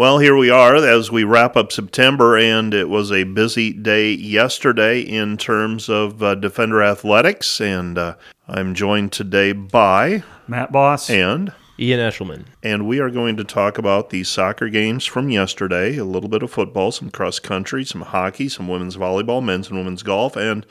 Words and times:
Well, 0.00 0.18
here 0.18 0.34
we 0.34 0.48
are 0.48 0.76
as 0.76 1.12
we 1.12 1.24
wrap 1.24 1.58
up 1.58 1.70
September, 1.70 2.38
and 2.38 2.72
it 2.72 2.88
was 2.88 3.12
a 3.12 3.24
busy 3.24 3.70
day 3.70 4.12
yesterday 4.12 5.02
in 5.02 5.36
terms 5.36 5.90
of 5.90 6.22
uh, 6.22 6.36
Defender 6.36 6.82
Athletics. 6.82 7.60
And 7.60 7.98
uh, 7.98 8.14
I'm 8.48 8.74
joined 8.74 9.12
today 9.12 9.52
by 9.52 10.22
Matt 10.48 10.72
Boss 10.72 11.10
and 11.10 11.52
Ian 11.78 12.00
Eshelman. 12.00 12.46
And 12.62 12.88
we 12.88 12.98
are 12.98 13.10
going 13.10 13.36
to 13.36 13.44
talk 13.44 13.76
about 13.76 14.08
the 14.08 14.24
soccer 14.24 14.70
games 14.70 15.04
from 15.04 15.28
yesterday, 15.28 15.98
a 15.98 16.04
little 16.06 16.30
bit 16.30 16.42
of 16.42 16.50
football, 16.50 16.92
some 16.92 17.10
cross 17.10 17.38
country, 17.38 17.84
some 17.84 18.00
hockey, 18.00 18.48
some 18.48 18.68
women's 18.68 18.96
volleyball, 18.96 19.44
men's 19.44 19.68
and 19.68 19.76
women's 19.76 20.02
golf, 20.02 20.34
and 20.34 20.64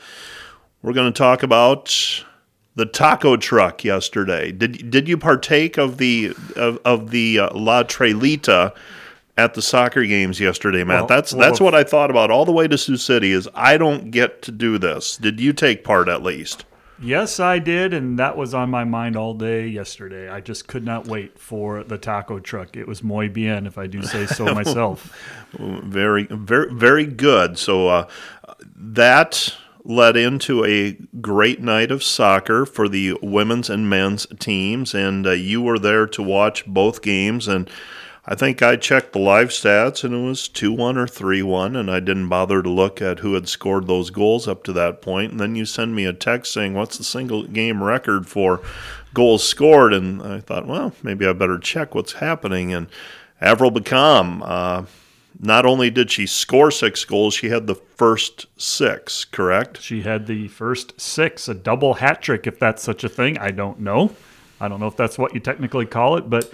we're 0.82 0.92
going 0.92 1.12
to 1.12 1.16
talk 1.16 1.44
about 1.44 2.24
the 2.74 2.84
taco 2.84 3.36
truck 3.36 3.84
yesterday. 3.84 4.50
Did 4.50 4.90
did 4.90 5.06
you 5.08 5.16
partake 5.16 5.78
of 5.78 5.98
the 5.98 6.34
of, 6.56 6.80
of 6.84 7.12
the 7.12 7.38
uh, 7.38 7.56
La 7.56 7.84
Trailita 7.84 8.74
at 9.36 9.54
the 9.54 9.62
soccer 9.62 10.04
games 10.04 10.40
yesterday, 10.40 10.84
Matt? 10.84 11.00
Well, 11.00 11.06
that's 11.06 11.32
well, 11.32 11.48
that's 11.48 11.60
what 11.60 11.74
I 11.74 11.84
thought 11.84 12.10
about 12.10 12.30
all 12.30 12.44
the 12.44 12.52
way 12.52 12.68
to 12.68 12.78
Sioux 12.78 12.96
City. 12.96 13.32
Is 13.32 13.48
I 13.54 13.78
don't 13.78 14.10
get 14.10 14.42
to 14.42 14.52
do 14.52 14.78
this. 14.78 15.16
Did 15.16 15.40
you 15.40 15.52
take 15.52 15.84
part 15.84 16.08
at 16.08 16.22
least? 16.22 16.64
Yes, 17.02 17.40
I 17.40 17.58
did, 17.58 17.94
and 17.94 18.18
that 18.18 18.36
was 18.36 18.52
on 18.52 18.68
my 18.68 18.84
mind 18.84 19.16
all 19.16 19.32
day 19.32 19.66
yesterday. 19.66 20.28
I 20.28 20.42
just 20.42 20.68
could 20.68 20.84
not 20.84 21.06
wait 21.06 21.38
for 21.38 21.82
the 21.82 21.96
taco 21.96 22.38
truck. 22.40 22.76
It 22.76 22.86
was 22.86 23.02
muy 23.02 23.28
bien, 23.28 23.66
if 23.66 23.78
I 23.78 23.86
do 23.86 24.02
say 24.02 24.26
so 24.26 24.44
myself. 24.54 25.16
very, 25.58 26.24
very, 26.30 26.74
very 26.74 27.06
good. 27.06 27.58
So 27.58 27.88
uh, 27.88 28.08
that 28.76 29.54
led 29.82 30.14
into 30.14 30.62
a 30.66 30.92
great 31.22 31.62
night 31.62 31.90
of 31.90 32.02
soccer 32.02 32.66
for 32.66 32.86
the 32.86 33.14
women's 33.22 33.70
and 33.70 33.88
men's 33.88 34.26
teams, 34.38 34.94
and 34.94 35.26
uh, 35.26 35.30
you 35.30 35.62
were 35.62 35.78
there 35.78 36.06
to 36.06 36.22
watch 36.22 36.66
both 36.66 37.00
games. 37.00 37.48
And 37.48 37.70
I 38.26 38.34
think 38.34 38.62
I 38.62 38.76
checked 38.76 39.12
the 39.12 39.18
live 39.18 39.48
stats, 39.48 40.04
and 40.04 40.14
it 40.14 40.26
was 40.26 40.46
two 40.46 40.72
one 40.72 40.98
or 40.98 41.06
three 41.06 41.42
one, 41.42 41.74
and 41.74 41.90
I 41.90 42.00
didn't 42.00 42.28
bother 42.28 42.62
to 42.62 42.68
look 42.68 43.00
at 43.00 43.20
who 43.20 43.34
had 43.34 43.48
scored 43.48 43.86
those 43.86 44.10
goals 44.10 44.46
up 44.46 44.62
to 44.64 44.72
that 44.74 45.00
point. 45.00 45.32
And 45.32 45.40
then 45.40 45.54
you 45.54 45.64
send 45.64 45.94
me 45.96 46.04
a 46.04 46.12
text 46.12 46.52
saying, 46.52 46.74
"What's 46.74 46.98
the 46.98 47.04
single 47.04 47.44
game 47.44 47.82
record 47.82 48.26
for 48.26 48.60
goals 49.14 49.46
scored?" 49.46 49.94
And 49.94 50.22
I 50.22 50.40
thought, 50.40 50.66
well, 50.66 50.92
maybe 51.02 51.26
I 51.26 51.32
better 51.32 51.58
check 51.58 51.94
what's 51.94 52.12
happening. 52.14 52.72
And 52.72 52.88
Avril 53.40 53.72
Beckham. 53.72 54.42
Uh, 54.44 54.84
not 55.42 55.64
only 55.64 55.88
did 55.90 56.10
she 56.10 56.26
score 56.26 56.70
six 56.70 57.04
goals, 57.04 57.32
she 57.34 57.48
had 57.48 57.66
the 57.66 57.74
first 57.74 58.46
six, 58.60 59.24
correct? 59.24 59.80
She 59.80 60.02
had 60.02 60.26
the 60.26 60.48
first 60.48 61.00
six, 61.00 61.48
a 61.48 61.54
double 61.54 61.94
hat 61.94 62.20
trick, 62.20 62.46
if 62.46 62.58
that's 62.58 62.82
such 62.82 63.04
a 63.04 63.08
thing. 63.08 63.38
I 63.38 63.50
don't 63.50 63.80
know. 63.80 64.14
I 64.60 64.68
don't 64.68 64.80
know 64.80 64.88
if 64.88 64.96
that's 64.96 65.16
what 65.16 65.32
you 65.32 65.40
technically 65.40 65.86
call 65.86 66.18
it, 66.18 66.28
but 66.28 66.52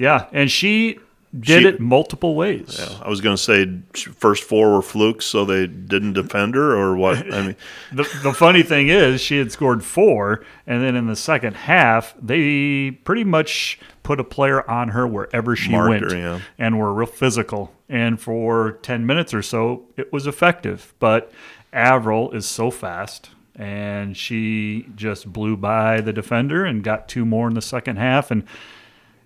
yeah. 0.00 0.26
And 0.32 0.50
she 0.50 0.98
did 1.38 1.62
She- 1.62 1.68
it 1.68 1.78
multiple 1.80 2.34
ways. 2.34 2.76
Yeah, 2.80 2.98
I 3.04 3.08
was 3.08 3.20
going 3.20 3.36
to 3.36 3.40
say 3.42 3.66
first 4.16 4.42
four 4.42 4.72
were 4.74 4.82
flukes, 4.82 5.24
so 5.26 5.44
they 5.44 5.66
didn't 5.68 6.14
defend 6.14 6.56
her, 6.56 6.72
or 6.74 6.96
what? 6.96 7.18
I 7.32 7.42
mean, 7.48 7.56
The, 7.92 8.02
the 8.24 8.32
funny 8.32 8.62
thing 8.64 8.88
is, 8.88 9.20
she 9.20 9.38
had 9.38 9.52
scored 9.52 9.84
four, 9.84 10.44
and 10.66 10.82
then 10.82 10.96
in 10.96 11.06
the 11.06 11.14
second 11.14 11.54
half, 11.54 12.14
they 12.20 12.90
pretty 13.04 13.22
much 13.22 13.78
put 14.02 14.18
a 14.18 14.24
player 14.24 14.68
on 14.68 14.88
her 14.88 15.06
wherever 15.06 15.54
she 15.54 15.70
Marked 15.70 15.90
went 15.90 16.10
her, 16.10 16.16
yeah. 16.18 16.40
and 16.58 16.80
were 16.80 16.92
real 16.92 17.06
physical. 17.06 17.72
And 17.88 18.20
for 18.20 18.72
10 18.82 19.06
minutes 19.06 19.32
or 19.34 19.42
so, 19.42 19.84
it 19.96 20.12
was 20.12 20.26
effective. 20.26 20.94
But 20.98 21.30
Avril 21.72 22.32
is 22.32 22.46
so 22.46 22.72
fast, 22.72 23.30
and 23.54 24.16
she 24.16 24.86
just 24.96 25.32
blew 25.32 25.56
by 25.56 26.00
the 26.00 26.12
defender 26.12 26.64
and 26.64 26.82
got 26.82 27.08
two 27.08 27.24
more 27.24 27.46
in 27.46 27.54
the 27.54 27.62
second 27.62 27.98
half. 27.98 28.32
And 28.32 28.42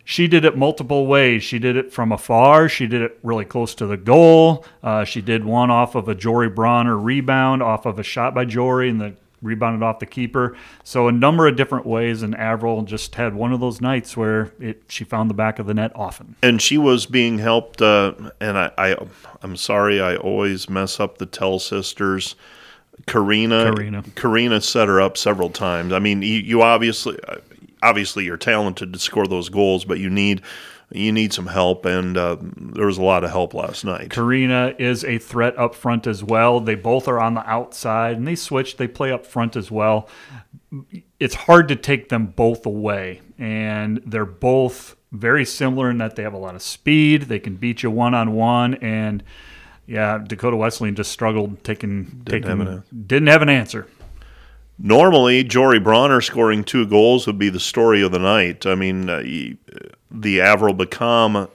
she 0.05 0.29
did 0.29 0.45
it 0.45 0.57
multiple 0.57 1.07
ways. 1.07 1.43
She 1.43 1.59
did 1.59 1.77
it 1.77 1.93
from 1.93 2.13
afar. 2.13 2.69
She 2.69 2.87
did 2.87 3.03
it 3.03 3.19
really 3.23 3.45
close 3.45 3.75
to 3.77 3.87
the 3.87 3.97
goal. 3.97 4.65
Uh, 4.83 5.05
she 5.05 5.21
did 5.21 5.45
one 5.45 5.71
off 5.71 5.95
of 5.95 6.09
a 6.09 6.15
Jory 6.15 6.49
Bronner 6.49 6.99
rebound, 6.99 7.63
off 7.63 7.87
of 7.87 7.99
a 7.99 8.03
shot 8.03 8.35
by 8.35 8.45
Jory, 8.45 8.91
and 8.91 9.01
the 9.01 9.15
rebounded 9.43 9.83
off 9.83 9.99
the 9.99 10.07
keeper. 10.07 10.57
So 10.85 11.07
a 11.07 11.13
number 11.13 11.47
of 11.47 11.57
different 11.57 11.87
ways. 11.87 12.23
And 12.23 12.35
Avril 12.35 12.83
just 12.83 13.15
had 13.15 13.35
one 13.35 13.53
of 13.53 13.61
those 13.61 13.81
nights 13.81 14.17
where 14.17 14.53
it 14.59 14.83
she 14.89 15.05
found 15.05 15.29
the 15.29 15.35
back 15.35 15.59
of 15.59 15.67
the 15.67 15.75
net 15.75 15.93
often. 15.95 16.35
and 16.43 16.61
she 16.61 16.79
was 16.79 17.07
being 17.07 17.39
helped. 17.39 17.83
Uh, 17.83 18.15
and 18.41 18.59
I, 18.59 18.71
I, 18.79 18.97
I'm 19.43 19.57
sorry, 19.57 20.01
I 20.01 20.17
always 20.17 20.69
mess 20.69 20.99
up 20.99 21.19
the 21.19 21.27
Tell 21.27 21.59
sisters. 21.59 22.37
Karina, 23.07 23.65
Karina. 23.65 24.05
Karina 24.15 24.61
set 24.61 24.89
her 24.89 25.01
up 25.01 25.17
several 25.17 25.51
times. 25.51 25.93
I 25.93 25.99
mean, 25.99 26.23
you, 26.23 26.39
you 26.39 26.63
obviously, 26.63 27.19
obviously, 27.85 28.25
you're 28.25 28.37
talented 28.37 28.93
to 28.93 28.99
score 28.99 29.27
those 29.27 29.49
goals, 29.49 29.85
but 29.85 29.99
you 29.99 30.11
need, 30.11 30.43
you 30.91 31.13
need 31.13 31.33
some 31.33 31.47
help, 31.47 31.85
and 31.85 32.17
uh, 32.17 32.37
there 32.41 32.87
was 32.87 32.99
a 32.99 33.03
lot 33.03 33.25
of 33.25 33.31
help 33.31 33.55
last 33.55 33.85
night. 33.85 34.11
Karina 34.11 34.75
is 34.79 35.05
a 35.05 35.19
threat 35.19 35.57
up 35.59 35.75
front 35.75 36.07
as 36.07 36.25
well. 36.25 36.61
They 36.61 36.75
both 36.75 37.09
are 37.09 37.21
on 37.21 37.35
the 37.35 37.49
outside 37.49 38.17
and 38.17 38.27
they 38.27 38.35
switch. 38.35 38.77
They 38.77 38.89
play 38.89 39.13
up 39.13 39.27
front 39.27 39.57
as 39.57 39.71
well. 39.71 40.09
It's 41.21 41.35
hard 41.35 41.69
to 41.69 41.77
take 41.77 42.09
them 42.09 42.27
both 42.27 42.67
away. 42.67 43.23
And 43.39 44.03
they're 44.07 44.25
both 44.25 44.97
very 45.13 45.45
similar 45.45 45.91
in 45.91 45.99
that 45.99 46.17
they 46.17 46.23
have 46.23 46.35
a 46.35 46.39
lot 46.39 46.55
of 46.55 46.63
speed. 46.63 47.23
They 47.23 47.39
can 47.39 47.57
beat 47.57 47.83
you 47.83 47.91
one 47.91 48.15
on 48.15 48.33
one. 48.33 48.75
And 48.75 49.23
yeah, 49.87 50.19
Dakota 50.19 50.57
Wesleyan 50.57 50.95
just 50.95 51.13
struggled 51.13 51.63
taking, 51.65 52.23
taking 52.27 52.59
have 52.59 53.07
didn't 53.07 53.29
have 53.29 53.43
an 53.43 53.49
answer. 53.49 53.87
Normally, 54.79 55.45
Jory 55.45 55.79
Bronner 55.79 56.21
scoring 56.21 56.65
two 56.65 56.87
goals 56.87 57.27
would 57.27 57.39
be 57.39 57.49
the 57.49 57.61
story 57.61 58.03
of 58.03 58.11
the 58.13 58.19
night. 58.19 58.67
I 58.67 58.75
mean, 58.75 59.09
uh, 59.09 59.21
he- 59.23 59.57
the 60.11 60.41
Avril 60.41 60.75
Beckham 60.75 61.49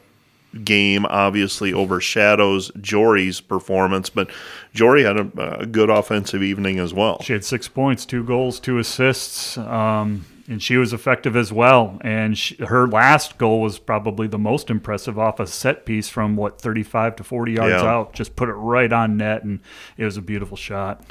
game 0.63 1.05
obviously 1.05 1.71
overshadows 1.73 2.71
Jory's 2.81 3.39
performance, 3.41 4.09
but 4.09 4.29
Jory 4.73 5.03
had 5.03 5.17
a, 5.17 5.59
a 5.59 5.65
good 5.65 5.89
offensive 5.89 6.41
evening 6.41 6.79
as 6.79 6.93
well. 6.93 7.21
She 7.21 7.33
had 7.33 7.43
six 7.45 7.67
points, 7.67 8.05
two 8.05 8.23
goals, 8.23 8.59
two 8.59 8.79
assists, 8.79 9.57
um, 9.59 10.25
and 10.47 10.63
she 10.63 10.77
was 10.77 10.91
effective 10.93 11.35
as 11.35 11.53
well. 11.53 11.99
And 12.01 12.35
she, 12.37 12.55
her 12.55 12.87
last 12.87 13.37
goal 13.37 13.61
was 13.61 13.77
probably 13.77 14.27
the 14.27 14.39
most 14.39 14.69
impressive 14.71 15.19
off 15.19 15.39
a 15.39 15.45
set 15.45 15.85
piece 15.85 16.09
from 16.09 16.35
what 16.35 16.59
35 16.59 17.17
to 17.17 17.23
40 17.23 17.51
yards 17.53 17.83
Yeah. 17.83 17.87
out. 17.89 18.13
Just 18.13 18.35
put 18.35 18.49
it 18.49 18.53
right 18.53 18.91
on 18.91 19.17
net, 19.17 19.43
and 19.43 19.59
it 19.97 20.05
was 20.05 20.17
a 20.17 20.21
beautiful 20.21 20.57
shot. 20.57 21.03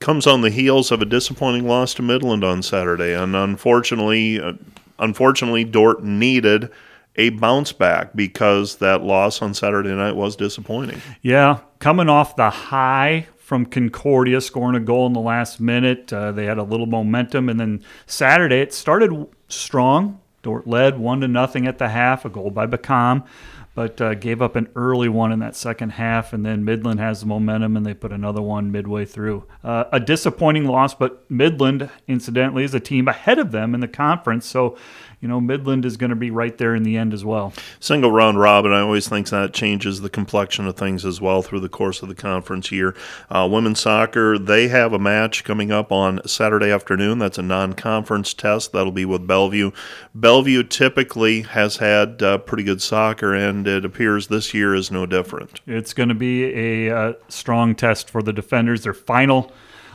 Comes 0.00 0.26
on 0.26 0.40
the 0.40 0.48
heels 0.48 0.90
of 0.90 1.02
a 1.02 1.04
disappointing 1.04 1.68
loss 1.68 1.92
to 1.92 2.02
Midland 2.02 2.42
on 2.42 2.62
Saturday, 2.62 3.12
and 3.12 3.36
unfortunately, 3.36 4.40
uh, 4.40 4.54
unfortunately, 4.98 5.62
Dordt 5.62 6.02
needed 6.02 6.70
a 7.16 7.28
bounce 7.28 7.72
back 7.72 8.16
because 8.16 8.76
that 8.76 9.02
loss 9.02 9.42
on 9.42 9.52
Saturday 9.52 9.90
night 9.90 10.16
was 10.16 10.36
disappointing. 10.36 11.02
Yeah, 11.20 11.58
coming 11.80 12.08
off 12.08 12.34
the 12.34 12.48
high 12.48 13.26
from 13.36 13.66
Concordia, 13.66 14.40
scoring 14.40 14.74
a 14.74 14.80
goal 14.80 15.06
in 15.06 15.12
the 15.12 15.20
last 15.20 15.60
minute. 15.60 16.10
Uh, 16.10 16.32
they 16.32 16.46
had 16.46 16.56
a 16.56 16.62
little 16.62 16.86
momentum, 16.86 17.50
and 17.50 17.60
then 17.60 17.84
Saturday 18.06 18.60
it 18.60 18.72
started 18.72 19.26
strong. 19.48 20.18
Dordt 20.40 20.66
led 20.66 20.98
one 20.98 21.20
to 21.20 21.28
nothing 21.28 21.66
at 21.66 21.76
the 21.76 21.90
half, 21.90 22.24
a 22.24 22.30
goal 22.30 22.50
by 22.50 22.66
Beckham, 22.66 23.26
but 23.74 24.00
uh, 24.00 24.14
gave 24.14 24.42
up 24.42 24.56
an 24.56 24.68
early 24.74 25.08
one 25.08 25.32
in 25.32 25.38
that 25.38 25.56
second 25.56 25.90
half, 25.90 26.32
and 26.32 26.44
then 26.44 26.64
Midland 26.64 27.00
has 27.00 27.20
the 27.20 27.26
momentum, 27.26 27.76
and 27.76 27.86
they 27.86 27.94
put 27.94 28.12
another 28.12 28.42
one 28.42 28.72
midway 28.72 29.04
through. 29.04 29.44
Uh, 29.62 29.84
a 29.92 30.00
disappointing 30.00 30.66
loss, 30.66 30.94
but 30.94 31.30
Midland, 31.30 31.88
incidentally, 32.08 32.64
is 32.64 32.74
a 32.74 32.80
team 32.80 33.08
ahead 33.08 33.38
of 33.38 33.52
them 33.52 33.74
in 33.74 33.80
the 33.80 33.88
conference, 33.88 34.46
so 34.46 34.76
you 35.20 35.28
know 35.28 35.40
Midland 35.40 35.84
is 35.84 35.96
going 35.96 36.10
to 36.10 36.16
be 36.16 36.30
right 36.30 36.56
there 36.56 36.74
in 36.74 36.82
the 36.82 36.96
end 36.96 37.12
as 37.12 37.24
well. 37.24 37.52
single 37.78 38.10
round 38.10 38.40
robin, 38.40 38.72
I 38.72 38.80
always 38.80 39.08
think 39.08 39.28
that 39.28 39.52
changes 39.52 40.00
the 40.00 40.10
complexion 40.10 40.66
of 40.66 40.76
things 40.76 41.04
as 41.04 41.20
well 41.20 41.42
through 41.42 41.60
the 41.60 41.68
course 41.68 42.02
of 42.02 42.08
the 42.08 42.14
conference 42.14 42.72
year. 42.72 42.94
Uh, 43.30 43.48
women's 43.50 43.80
soccer, 43.80 44.38
they 44.38 44.68
have 44.68 44.92
a 44.92 44.98
match 44.98 45.44
coming 45.44 45.70
up 45.70 45.92
on 45.92 46.26
Saturday 46.26 46.70
afternoon. 46.70 47.18
That's 47.18 47.38
a 47.38 47.42
non 47.42 47.74
conference 47.74 48.34
test. 48.34 48.72
That'll 48.72 48.92
be 48.92 49.04
with 49.04 49.26
Bellevue. 49.26 49.72
Bellevue 50.14 50.62
typically 50.64 51.42
has 51.42 51.76
had 51.76 52.22
uh, 52.22 52.38
pretty 52.38 52.64
good 52.64 52.82
soccer, 52.82 53.34
and 53.34 53.66
it 53.66 53.84
appears 53.84 54.28
this 54.28 54.54
year 54.54 54.74
is 54.74 54.90
no 54.90 55.06
different. 55.06 55.60
It's 55.66 55.92
going 55.92 56.08
to 56.08 56.14
be 56.14 56.44
a 56.44 56.96
uh, 56.96 57.12
strong 57.28 57.74
test 57.74 58.08
for 58.08 58.22
the 58.22 58.32
defenders. 58.32 58.82
Their 58.82 58.94
final 58.94 59.52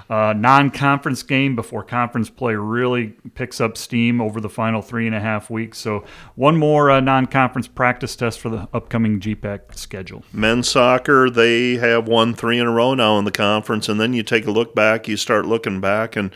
uh, 0.09 0.33
non-conference 0.33 1.23
game 1.23 1.55
before 1.55 1.83
conference 1.83 2.29
play 2.29 2.55
really 2.55 3.13
picks 3.33 3.59
up 3.59 3.77
steam 3.77 4.21
over 4.21 4.39
the 4.39 4.49
final 4.49 4.81
three 4.81 5.07
and 5.07 5.15
a 5.15 5.19
half 5.19 5.49
weeks. 5.49 5.77
So 5.79 6.03
one 6.35 6.57
more 6.57 6.91
uh, 6.91 6.99
non-conference 6.99 7.67
practice 7.67 8.15
test 8.15 8.39
for 8.39 8.49
the 8.49 8.67
upcoming 8.73 9.19
GPAC 9.19 9.75
schedule. 9.75 10.23
Men's 10.31 10.69
soccer, 10.69 11.29
they 11.29 11.75
have 11.75 12.07
won 12.07 12.33
three 12.33 12.59
in 12.59 12.67
a 12.67 12.71
row 12.71 12.93
now 12.93 13.17
in 13.17 13.25
the 13.25 13.31
conference, 13.31 13.89
and 13.89 13.99
then 13.99 14.13
you 14.13 14.23
take 14.23 14.45
a 14.45 14.51
look 14.51 14.75
back, 14.75 15.07
you 15.07 15.17
start 15.17 15.45
looking 15.45 15.81
back, 15.81 16.15
and 16.15 16.31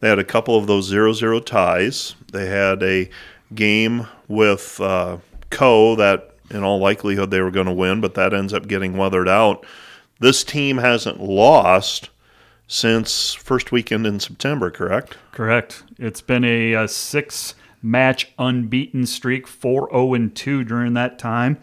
they 0.00 0.08
had 0.08 0.18
a 0.18 0.24
couple 0.24 0.56
of 0.56 0.66
those 0.66 0.86
0 0.86 1.14
0 1.14 1.40
ties. 1.40 2.14
They 2.32 2.46
had 2.46 2.82
a 2.82 3.08
game 3.54 4.06
with 4.28 4.80
uh, 4.80 5.18
Co 5.50 5.96
that, 5.96 6.34
in 6.50 6.62
all 6.62 6.78
likelihood, 6.78 7.30
they 7.30 7.40
were 7.40 7.50
going 7.50 7.66
to 7.66 7.72
win, 7.72 8.00
but 8.00 8.14
that 8.14 8.34
ends 8.34 8.52
up 8.52 8.66
getting 8.66 8.96
weathered 8.96 9.28
out. 9.28 9.64
This 10.20 10.44
team 10.44 10.78
hasn't 10.78 11.20
lost 11.20 12.10
since 12.66 13.34
first 13.34 13.72
weekend 13.72 14.06
in 14.06 14.20
September, 14.20 14.70
correct? 14.70 15.16
Correct. 15.32 15.82
It's 15.98 16.20
been 16.20 16.44
a, 16.44 16.74
uh 16.74 16.86
six 16.86 17.54
match 17.82 18.32
unbeaten 18.38 19.06
streak, 19.06 19.46
4 19.46 19.90
0 19.90 20.14
and 20.14 20.34
2 20.34 20.64
during 20.64 20.94
that 20.94 21.18
time. 21.18 21.58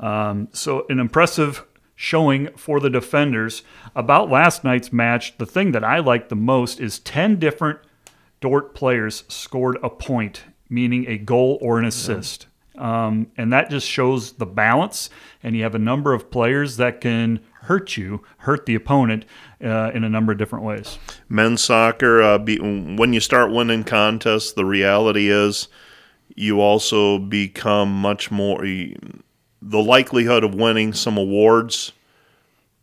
Um, 0.00 0.48
so, 0.52 0.84
an 0.88 0.98
impressive 0.98 1.64
showing 1.94 2.48
for 2.56 2.80
the 2.80 2.90
defenders. 2.90 3.62
About 3.94 4.30
last 4.30 4.64
night's 4.64 4.92
match, 4.92 5.36
the 5.38 5.46
thing 5.46 5.72
that 5.72 5.84
I 5.84 5.98
like 5.98 6.28
the 6.28 6.36
most 6.36 6.80
is 6.80 6.98
10 6.98 7.38
different 7.38 7.78
Dordt 8.40 8.74
players 8.74 9.24
scored 9.28 9.78
a 9.82 9.90
point, 9.90 10.44
meaning 10.68 11.06
a 11.06 11.18
goal 11.18 11.58
or 11.60 11.78
an 11.78 11.84
assist. 11.84 12.46
Um, 12.78 13.28
and 13.36 13.52
that 13.52 13.70
just 13.70 13.86
shows 13.86 14.32
the 14.32 14.46
balance. 14.46 15.10
And 15.42 15.56
you 15.56 15.62
have 15.62 15.74
a 15.74 15.78
number 15.78 16.14
of 16.14 16.30
players 16.30 16.76
that 16.76 17.00
can 17.00 17.40
hurt 17.62 17.96
you, 17.96 18.22
hurt 18.38 18.66
the 18.66 18.74
opponent 18.74 19.24
uh, 19.62 19.90
in 19.92 20.04
a 20.04 20.08
number 20.08 20.32
of 20.32 20.38
different 20.38 20.64
ways. 20.64 20.98
Men's 21.28 21.62
soccer, 21.62 22.22
uh, 22.22 22.38
be, 22.38 22.58
when 22.58 23.12
you 23.12 23.20
start 23.20 23.52
winning 23.52 23.84
contests, 23.84 24.52
the 24.52 24.64
reality 24.64 25.28
is 25.28 25.68
you 26.34 26.60
also 26.60 27.18
become 27.18 27.92
much 27.92 28.30
more. 28.30 28.62
The 28.62 29.82
likelihood 29.82 30.42
of 30.42 30.54
winning 30.54 30.94
some 30.94 31.18
awards 31.18 31.92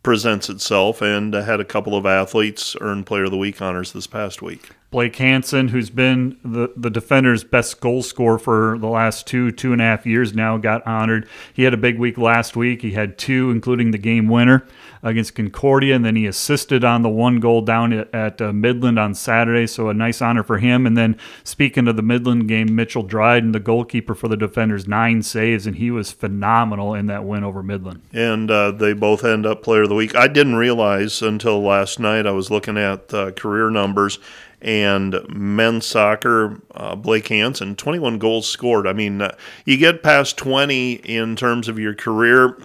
presents 0.04 0.48
itself, 0.48 1.02
and 1.02 1.34
I 1.34 1.42
had 1.42 1.60
a 1.60 1.64
couple 1.64 1.96
of 1.96 2.06
athletes 2.06 2.76
earn 2.80 3.02
Player 3.04 3.24
of 3.24 3.30
the 3.32 3.36
Week 3.36 3.60
honors 3.60 3.92
this 3.92 4.06
past 4.06 4.40
week. 4.40 4.70
Blake 4.90 5.16
Hansen, 5.16 5.68
who's 5.68 5.90
been 5.90 6.38
the, 6.42 6.72
the 6.74 6.88
defender's 6.88 7.44
best 7.44 7.78
goal 7.78 8.02
scorer 8.02 8.38
for 8.38 8.78
the 8.78 8.86
last 8.86 9.26
two, 9.26 9.52
two 9.52 9.74
and 9.74 9.82
a 9.82 9.84
half 9.84 10.06
years 10.06 10.34
now, 10.34 10.56
got 10.56 10.86
honored. 10.86 11.28
He 11.52 11.64
had 11.64 11.74
a 11.74 11.78
big 11.78 11.98
week 11.98 12.16
last 12.16 12.56
week. 12.56 12.80
He 12.80 12.92
had 12.92 13.18
two, 13.18 13.50
including 13.50 13.90
the 13.90 13.98
game 13.98 14.28
winner 14.28 14.66
against 15.02 15.34
Concordia, 15.34 15.94
and 15.94 16.06
then 16.06 16.16
he 16.16 16.26
assisted 16.26 16.84
on 16.84 17.02
the 17.02 17.08
one 17.10 17.38
goal 17.38 17.60
down 17.60 17.92
at, 17.92 18.14
at 18.14 18.40
uh, 18.40 18.50
Midland 18.50 18.98
on 18.98 19.14
Saturday. 19.14 19.66
So 19.66 19.90
a 19.90 19.94
nice 19.94 20.22
honor 20.22 20.42
for 20.42 20.56
him. 20.56 20.86
And 20.86 20.96
then 20.96 21.18
speaking 21.44 21.86
of 21.86 21.96
the 21.96 22.02
Midland 22.02 22.48
game, 22.48 22.74
Mitchell 22.74 23.02
Dryden, 23.02 23.52
the 23.52 23.60
goalkeeper 23.60 24.14
for 24.14 24.28
the 24.28 24.38
defenders, 24.38 24.88
nine 24.88 25.22
saves, 25.22 25.66
and 25.66 25.76
he 25.76 25.90
was 25.90 26.12
phenomenal 26.12 26.94
in 26.94 27.06
that 27.06 27.24
win 27.24 27.44
over 27.44 27.62
Midland. 27.62 28.00
And 28.14 28.50
uh, 28.50 28.70
they 28.70 28.94
both 28.94 29.22
end 29.22 29.44
up 29.44 29.62
Player 29.62 29.82
of 29.82 29.90
the 29.90 29.94
Week. 29.94 30.16
I 30.16 30.28
didn't 30.28 30.56
realize 30.56 31.20
until 31.20 31.60
last 31.60 32.00
night. 32.00 32.26
I 32.26 32.32
was 32.32 32.50
looking 32.50 32.78
at 32.78 33.12
uh, 33.12 33.32
career 33.32 33.68
numbers 33.68 34.18
and 34.60 35.16
men's 35.28 35.86
soccer, 35.86 36.60
uh, 36.74 36.94
Blake 36.96 37.28
Hansen, 37.28 37.76
21 37.76 38.18
goals 38.18 38.48
scored. 38.48 38.86
I 38.86 38.92
mean, 38.92 39.22
uh, 39.22 39.36
you 39.64 39.76
get 39.76 40.02
past 40.02 40.36
20 40.36 40.94
in 40.94 41.36
terms 41.36 41.68
of 41.68 41.78
your 41.78 41.94
career, 41.94 42.60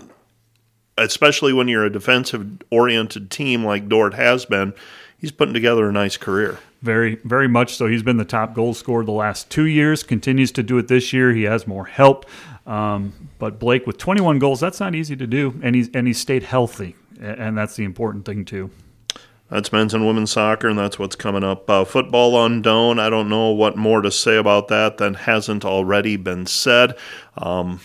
especially 0.98 1.54
when 1.54 1.68
you're 1.68 1.86
a 1.86 1.92
defensive 1.92 2.62
oriented 2.72 3.30
team 3.30 3.64
like 3.64 3.88
Dordt 3.88 4.16
has 4.16 4.46
been. 4.46 4.74
He's 5.18 5.32
putting 5.32 5.54
together 5.54 5.88
a 5.88 5.92
nice 5.92 6.18
career. 6.18 6.60
Very, 6.82 7.16
very 7.24 7.48
much 7.48 7.76
so. 7.76 7.88
He's 7.88 8.04
been 8.04 8.18
the 8.18 8.26
top 8.26 8.54
goal 8.54 8.74
scorer 8.74 9.06
the 9.06 9.12
last 9.12 9.50
two 9.50 9.66
years, 9.66 10.04
continues 10.04 10.52
to 10.54 10.64
do 10.64 10.78
it 10.78 10.90
this 10.90 11.14
year. 11.14 11.32
He 11.32 11.44
has 11.44 11.66
more 11.66 11.86
help. 11.86 12.26
Um, 12.66 13.30
but 13.40 13.60
Blake, 13.60 13.88
with 13.88 13.98
21 13.98 14.40
goals, 14.40 14.60
that's 14.60 14.80
not 14.80 14.96
easy 14.96 15.16
to 15.16 15.28
do. 15.28 15.60
And 15.64 15.76
he's, 15.76 15.90
and 15.94 16.08
he's 16.08 16.20
stayed 16.20 16.44
healthy. 16.44 16.96
And 17.22 17.58
that's 17.58 17.78
the 17.78 17.86
important 17.86 18.26
thing, 18.26 18.44
too. 18.44 18.70
That's 19.54 19.72
men's 19.72 19.94
and 19.94 20.08
women's 20.08 20.32
soccer, 20.32 20.68
and 20.68 20.80
that's 20.80 20.98
what's 20.98 21.16
coming 21.16 21.44
up. 21.44 21.70
Uh, 21.70 21.86
football 21.86 22.36
on 22.36 22.64
Doane. 22.64 23.00
I 23.00 23.12
don't 23.12 23.30
know 23.30 23.52
what 23.52 23.78
more 23.78 24.02
to 24.02 24.10
say 24.10 24.36
about 24.38 24.68
that 24.70 24.98
than 24.98 25.14
hasn't 25.14 25.64
already 25.64 26.16
been 26.16 26.48
said. 26.48 26.98
Um, 27.38 27.80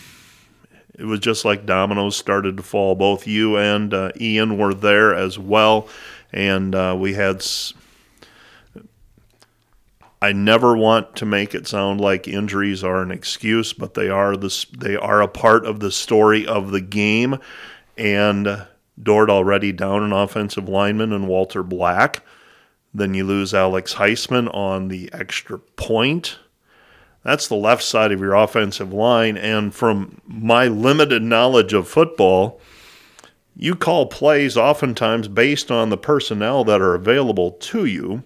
it 0.97 1.03
was 1.05 1.19
just 1.19 1.45
like 1.45 1.67
dominoes 1.67 2.17
started 2.17 2.57
to 2.57 2.63
fall. 2.63 2.95
Both 2.95 3.27
you 3.27 3.55
and 3.55 3.93
uh, 3.93 4.11
Ian 4.19 4.57
were 4.57 4.73
there 4.73 5.13
as 5.13 5.37
well, 5.37 5.87
and 6.33 6.73
uh, 6.73 6.95
we 6.97 7.13
had. 7.13 7.35
S- 7.35 7.75
I 10.23 10.31
never 10.31 10.75
want 10.75 11.17
to 11.17 11.25
make 11.27 11.53
it 11.53 11.67
sound 11.67 12.01
like 12.01 12.27
injuries 12.27 12.83
are 12.83 13.03
an 13.03 13.11
excuse, 13.11 13.73
but 13.73 13.93
they 13.93 14.09
are 14.09 14.35
this. 14.35 14.65
They 14.75 14.95
are 14.95 15.21
a 15.21 15.27
part 15.27 15.67
of 15.67 15.81
the 15.81 15.91
story 15.91 16.47
of 16.47 16.71
the 16.71 16.81
game, 16.81 17.37
and 17.95 18.65
Dordt 19.01 19.29
already 19.29 19.71
down 19.71 20.03
an 20.03 20.11
offensive 20.11 20.67
lineman 20.67 21.13
and 21.13 21.27
Walter 21.27 21.63
Black. 21.63 22.23
Then 22.93 23.13
you 23.13 23.23
lose 23.23 23.53
Alex 23.53 23.95
Heisman 23.95 24.53
on 24.53 24.87
the 24.87 25.09
extra 25.13 25.59
point. 25.59 26.39
That's 27.23 27.47
the 27.47 27.55
left 27.55 27.83
side 27.83 28.11
of 28.11 28.19
your 28.19 28.33
offensive 28.33 28.93
line. 28.93 29.37
And 29.37 29.73
from 29.73 30.21
my 30.25 30.67
limited 30.67 31.21
knowledge 31.21 31.73
of 31.73 31.87
football, 31.87 32.59
you 33.55 33.75
call 33.75 34.07
plays 34.07 34.57
oftentimes 34.57 35.27
based 35.27 35.69
on 35.69 35.89
the 35.89 35.97
personnel 35.97 36.63
that 36.63 36.81
are 36.81 36.95
available 36.95 37.51
to 37.51 37.85
you. 37.85 38.23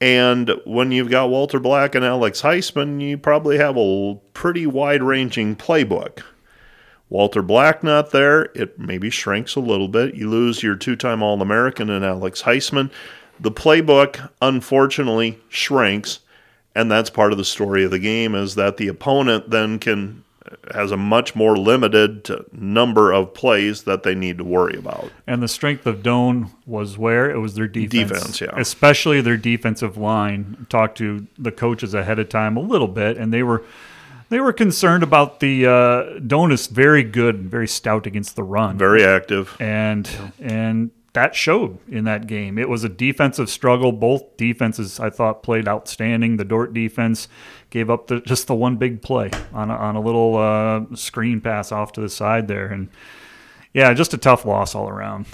And 0.00 0.50
when 0.66 0.90
you've 0.92 1.10
got 1.10 1.30
Walter 1.30 1.60
Black 1.60 1.94
and 1.94 2.04
Alex 2.04 2.42
Heisman, 2.42 3.00
you 3.00 3.16
probably 3.16 3.56
have 3.56 3.76
a 3.76 4.18
pretty 4.34 4.66
wide 4.66 5.02
ranging 5.02 5.56
playbook. 5.56 6.22
Walter 7.14 7.42
Black 7.42 7.84
not 7.84 8.10
there, 8.10 8.46
it 8.56 8.76
maybe 8.76 9.08
shrinks 9.08 9.54
a 9.54 9.60
little 9.60 9.86
bit. 9.86 10.16
You 10.16 10.28
lose 10.28 10.64
your 10.64 10.74
two 10.74 10.96
time 10.96 11.22
All 11.22 11.40
American 11.40 11.88
and 11.88 12.04
Alex 12.04 12.42
Heisman. 12.42 12.90
The 13.38 13.52
playbook, 13.52 14.30
unfortunately, 14.42 15.38
shrinks, 15.48 16.18
and 16.74 16.90
that's 16.90 17.10
part 17.10 17.30
of 17.30 17.38
the 17.38 17.44
story 17.44 17.84
of 17.84 17.92
the 17.92 18.00
game 18.00 18.34
is 18.34 18.56
that 18.56 18.78
the 18.78 18.88
opponent 18.88 19.50
then 19.50 19.78
can 19.78 20.24
has 20.72 20.90
a 20.90 20.96
much 20.96 21.36
more 21.36 21.56
limited 21.56 22.28
number 22.50 23.12
of 23.12 23.32
plays 23.32 23.84
that 23.84 24.02
they 24.02 24.16
need 24.16 24.38
to 24.38 24.44
worry 24.44 24.76
about. 24.76 25.12
And 25.24 25.40
the 25.40 25.46
strength 25.46 25.86
of 25.86 26.02
Doane 26.02 26.50
was 26.66 26.98
where 26.98 27.30
it 27.30 27.38
was 27.38 27.54
their 27.54 27.68
defense, 27.68 28.10
defense 28.10 28.40
yeah. 28.40 28.50
especially 28.56 29.20
their 29.20 29.36
defensive 29.36 29.96
line. 29.96 30.66
Talked 30.68 30.98
to 30.98 31.28
the 31.38 31.52
coaches 31.52 31.94
ahead 31.94 32.18
of 32.18 32.28
time 32.28 32.56
a 32.56 32.60
little 32.60 32.88
bit, 32.88 33.16
and 33.16 33.32
they 33.32 33.44
were 33.44 33.62
they 34.34 34.40
were 34.40 34.52
concerned 34.52 35.04
about 35.04 35.38
the 35.38 35.64
uh, 35.64 35.70
Doane 36.18 36.50
is 36.50 36.66
very 36.66 37.04
good, 37.04 37.48
very 37.48 37.68
stout 37.68 38.04
against 38.04 38.34
the 38.34 38.42
run, 38.42 38.76
very 38.76 39.04
active, 39.04 39.56
and 39.60 40.08
yeah. 40.08 40.30
and 40.40 40.90
that 41.12 41.36
showed 41.36 41.78
in 41.88 42.02
that 42.02 42.26
game. 42.26 42.58
It 42.58 42.68
was 42.68 42.82
a 42.82 42.88
defensive 42.88 43.48
struggle. 43.48 43.92
Both 43.92 44.36
defenses, 44.36 44.98
I 44.98 45.10
thought, 45.10 45.44
played 45.44 45.68
outstanding. 45.68 46.36
The 46.36 46.44
Dordt 46.44 46.74
defense 46.74 47.28
gave 47.70 47.88
up 47.88 48.08
the, 48.08 48.22
just 48.22 48.48
the 48.48 48.56
one 48.56 48.76
big 48.76 49.02
play 49.02 49.30
on 49.52 49.70
a, 49.70 49.74
on 49.76 49.94
a 49.94 50.00
little 50.00 50.36
uh, 50.36 50.96
screen 50.96 51.40
pass 51.40 51.70
off 51.70 51.92
to 51.92 52.00
the 52.00 52.08
side 52.08 52.48
there, 52.48 52.66
and 52.66 52.88
yeah, 53.72 53.94
just 53.94 54.14
a 54.14 54.18
tough 54.18 54.44
loss 54.44 54.74
all 54.74 54.88
around. 54.88 55.26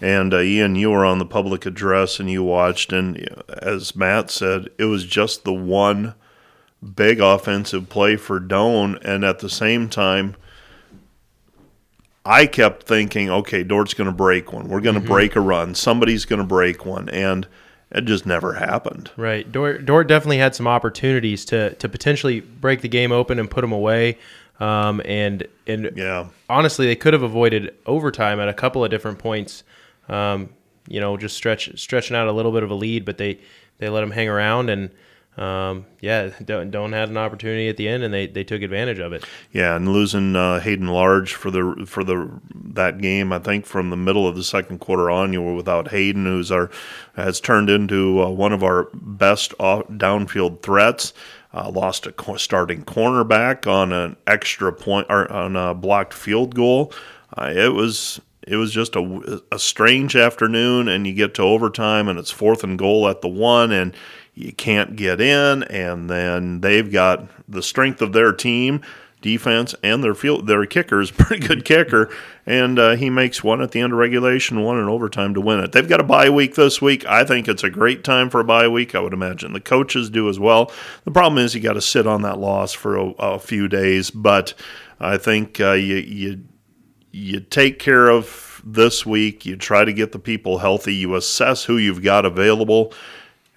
And 0.00 0.34
uh, 0.34 0.40
Ian, 0.40 0.74
you 0.74 0.90
were 0.90 1.04
on 1.04 1.20
the 1.20 1.26
public 1.26 1.64
address 1.64 2.18
and 2.18 2.28
you 2.28 2.42
watched, 2.42 2.92
and 2.92 3.24
as 3.62 3.94
Matt 3.94 4.32
said, 4.32 4.70
it 4.78 4.86
was 4.86 5.04
just 5.04 5.44
the 5.44 5.54
one 5.54 6.16
big 6.82 7.20
offensive 7.20 7.88
play 7.88 8.16
for 8.16 8.40
Doane. 8.40 8.98
and 9.02 9.24
at 9.24 9.40
the 9.40 9.50
same 9.50 9.88
time, 9.88 10.36
I 12.24 12.46
kept 12.46 12.82
thinking, 12.82 13.30
okay, 13.30 13.64
Dordt's 13.64 13.94
going 13.94 14.06
to 14.06 14.12
break 14.12 14.52
one. 14.52 14.68
We're 14.68 14.80
going 14.80 14.94
to 14.94 15.00
mm-hmm. 15.00 15.10
break 15.10 15.36
a 15.36 15.40
run. 15.40 15.74
Somebody's 15.74 16.24
going 16.24 16.40
to 16.40 16.46
break 16.46 16.84
one, 16.84 17.08
and 17.08 17.46
it 17.90 18.04
just 18.04 18.26
never 18.26 18.54
happened. 18.54 19.10
Right. 19.16 19.50
Dordt, 19.50 19.86
Dordt 19.86 20.08
definitely 20.08 20.38
had 20.38 20.54
some 20.54 20.66
opportunities 20.66 21.44
to 21.46 21.74
to 21.76 21.88
potentially 21.88 22.40
break 22.40 22.82
the 22.82 22.88
game 22.88 23.12
open 23.12 23.38
and 23.38 23.50
put 23.50 23.62
them 23.62 23.72
away. 23.72 24.18
Um, 24.60 25.00
and 25.04 25.46
and 25.66 25.92
yeah, 25.96 26.28
honestly, 26.50 26.86
they 26.86 26.96
could 26.96 27.14
have 27.14 27.22
avoided 27.22 27.74
overtime 27.86 28.40
at 28.40 28.48
a 28.48 28.54
couple 28.54 28.84
of 28.84 28.90
different 28.90 29.18
points. 29.18 29.62
Um, 30.08 30.50
you 30.86 31.00
know, 31.00 31.16
just 31.16 31.36
stretch 31.36 31.78
stretching 31.80 32.16
out 32.16 32.28
a 32.28 32.32
little 32.32 32.52
bit 32.52 32.62
of 32.62 32.70
a 32.70 32.74
lead, 32.74 33.04
but 33.04 33.16
they 33.16 33.38
they 33.78 33.88
let 33.88 34.00
them 34.00 34.10
hang 34.10 34.28
around 34.28 34.68
and 34.68 34.90
um, 35.38 35.86
yeah, 36.00 36.30
don't, 36.44 36.72
Doane 36.72 36.92
had 36.92 37.10
an 37.10 37.16
opportunity 37.16 37.68
at 37.68 37.76
the 37.76 37.88
end, 37.88 38.02
and 38.02 38.12
they, 38.12 38.26
they 38.26 38.42
took 38.42 38.62
advantage 38.62 38.98
of 38.98 39.12
it. 39.12 39.24
Yeah, 39.52 39.76
and 39.76 39.88
losing 39.88 40.34
uh, 40.34 40.60
Hayden 40.60 40.88
Large 40.88 41.34
for 41.34 41.50
the 41.50 41.84
for 41.86 42.02
the 42.02 42.40
that 42.54 42.98
game, 42.98 43.32
I 43.32 43.38
think 43.38 43.64
from 43.64 43.90
the 43.90 43.96
middle 43.96 44.26
of 44.26 44.34
the 44.34 44.42
second 44.42 44.78
quarter 44.80 45.10
on, 45.10 45.32
you 45.32 45.40
were 45.40 45.54
without 45.54 45.88
Hayden, 45.88 46.24
who's 46.24 46.50
our 46.50 46.70
has 47.14 47.40
turned 47.40 47.70
into 47.70 48.20
uh, 48.20 48.28
one 48.28 48.52
of 48.52 48.64
our 48.64 48.88
best 48.92 49.54
off, 49.60 49.86
downfield 49.88 50.62
threats. 50.62 51.12
Uh, 51.54 51.70
lost 51.70 52.06
a 52.06 52.38
starting 52.38 52.84
cornerback 52.84 53.66
on 53.66 53.90
an 53.90 54.16
extra 54.26 54.70
point 54.70 55.06
or 55.08 55.30
on 55.32 55.56
a 55.56 55.72
blocked 55.74 56.12
field 56.12 56.54
goal. 56.54 56.92
Uh, 57.36 57.50
it 57.54 57.72
was 57.72 58.20
it 58.48 58.56
was 58.56 58.72
just 58.72 58.96
a, 58.96 59.42
a 59.52 59.58
strange 59.58 60.16
afternoon, 60.16 60.88
and 60.88 61.06
you 61.06 61.12
get 61.12 61.34
to 61.34 61.42
overtime, 61.42 62.08
and 62.08 62.18
it's 62.18 62.30
fourth 62.30 62.64
and 62.64 62.78
goal 62.78 63.08
at 63.08 63.20
the 63.20 63.28
one, 63.28 63.72
and 63.72 63.94
you 64.38 64.52
can't 64.52 64.94
get 64.94 65.20
in, 65.20 65.64
and 65.64 66.08
then 66.08 66.60
they've 66.60 66.92
got 66.92 67.28
the 67.48 67.62
strength 67.62 68.00
of 68.00 68.12
their 68.12 68.32
team, 68.32 68.80
defense, 69.20 69.74
and 69.82 70.02
their 70.02 70.14
field 70.14 70.46
their 70.46 70.64
kicker 70.64 71.00
is 71.00 71.10
pretty 71.10 71.44
good 71.44 71.64
kicker, 71.64 72.08
and 72.46 72.78
uh, 72.78 72.94
he 72.94 73.10
makes 73.10 73.42
one 73.42 73.60
at 73.60 73.72
the 73.72 73.80
end 73.80 73.92
of 73.92 73.98
regulation, 73.98 74.62
one 74.62 74.78
in 74.78 74.84
overtime 74.84 75.34
to 75.34 75.40
win 75.40 75.58
it. 75.58 75.72
They've 75.72 75.88
got 75.88 76.00
a 76.00 76.04
bye 76.04 76.30
week 76.30 76.54
this 76.54 76.80
week. 76.80 77.04
I 77.06 77.24
think 77.24 77.48
it's 77.48 77.64
a 77.64 77.70
great 77.70 78.04
time 78.04 78.30
for 78.30 78.38
a 78.38 78.44
bye 78.44 78.68
week. 78.68 78.94
I 78.94 79.00
would 79.00 79.12
imagine 79.12 79.54
the 79.54 79.60
coaches 79.60 80.08
do 80.08 80.28
as 80.28 80.38
well. 80.38 80.70
The 81.04 81.10
problem 81.10 81.44
is 81.44 81.56
you 81.56 81.60
got 81.60 81.72
to 81.72 81.80
sit 81.80 82.06
on 82.06 82.22
that 82.22 82.38
loss 82.38 82.72
for 82.72 82.96
a, 82.96 83.10
a 83.18 83.38
few 83.40 83.66
days, 83.66 84.12
but 84.12 84.54
I 85.00 85.16
think 85.16 85.58
uh, 85.58 85.72
you 85.72 85.96
you 85.96 86.44
you 87.10 87.40
take 87.40 87.80
care 87.80 88.08
of 88.08 88.62
this 88.64 89.04
week. 89.04 89.44
You 89.44 89.56
try 89.56 89.84
to 89.84 89.92
get 89.92 90.12
the 90.12 90.20
people 90.20 90.58
healthy. 90.58 90.94
You 90.94 91.16
assess 91.16 91.64
who 91.64 91.76
you've 91.76 92.04
got 92.04 92.24
available 92.24 92.92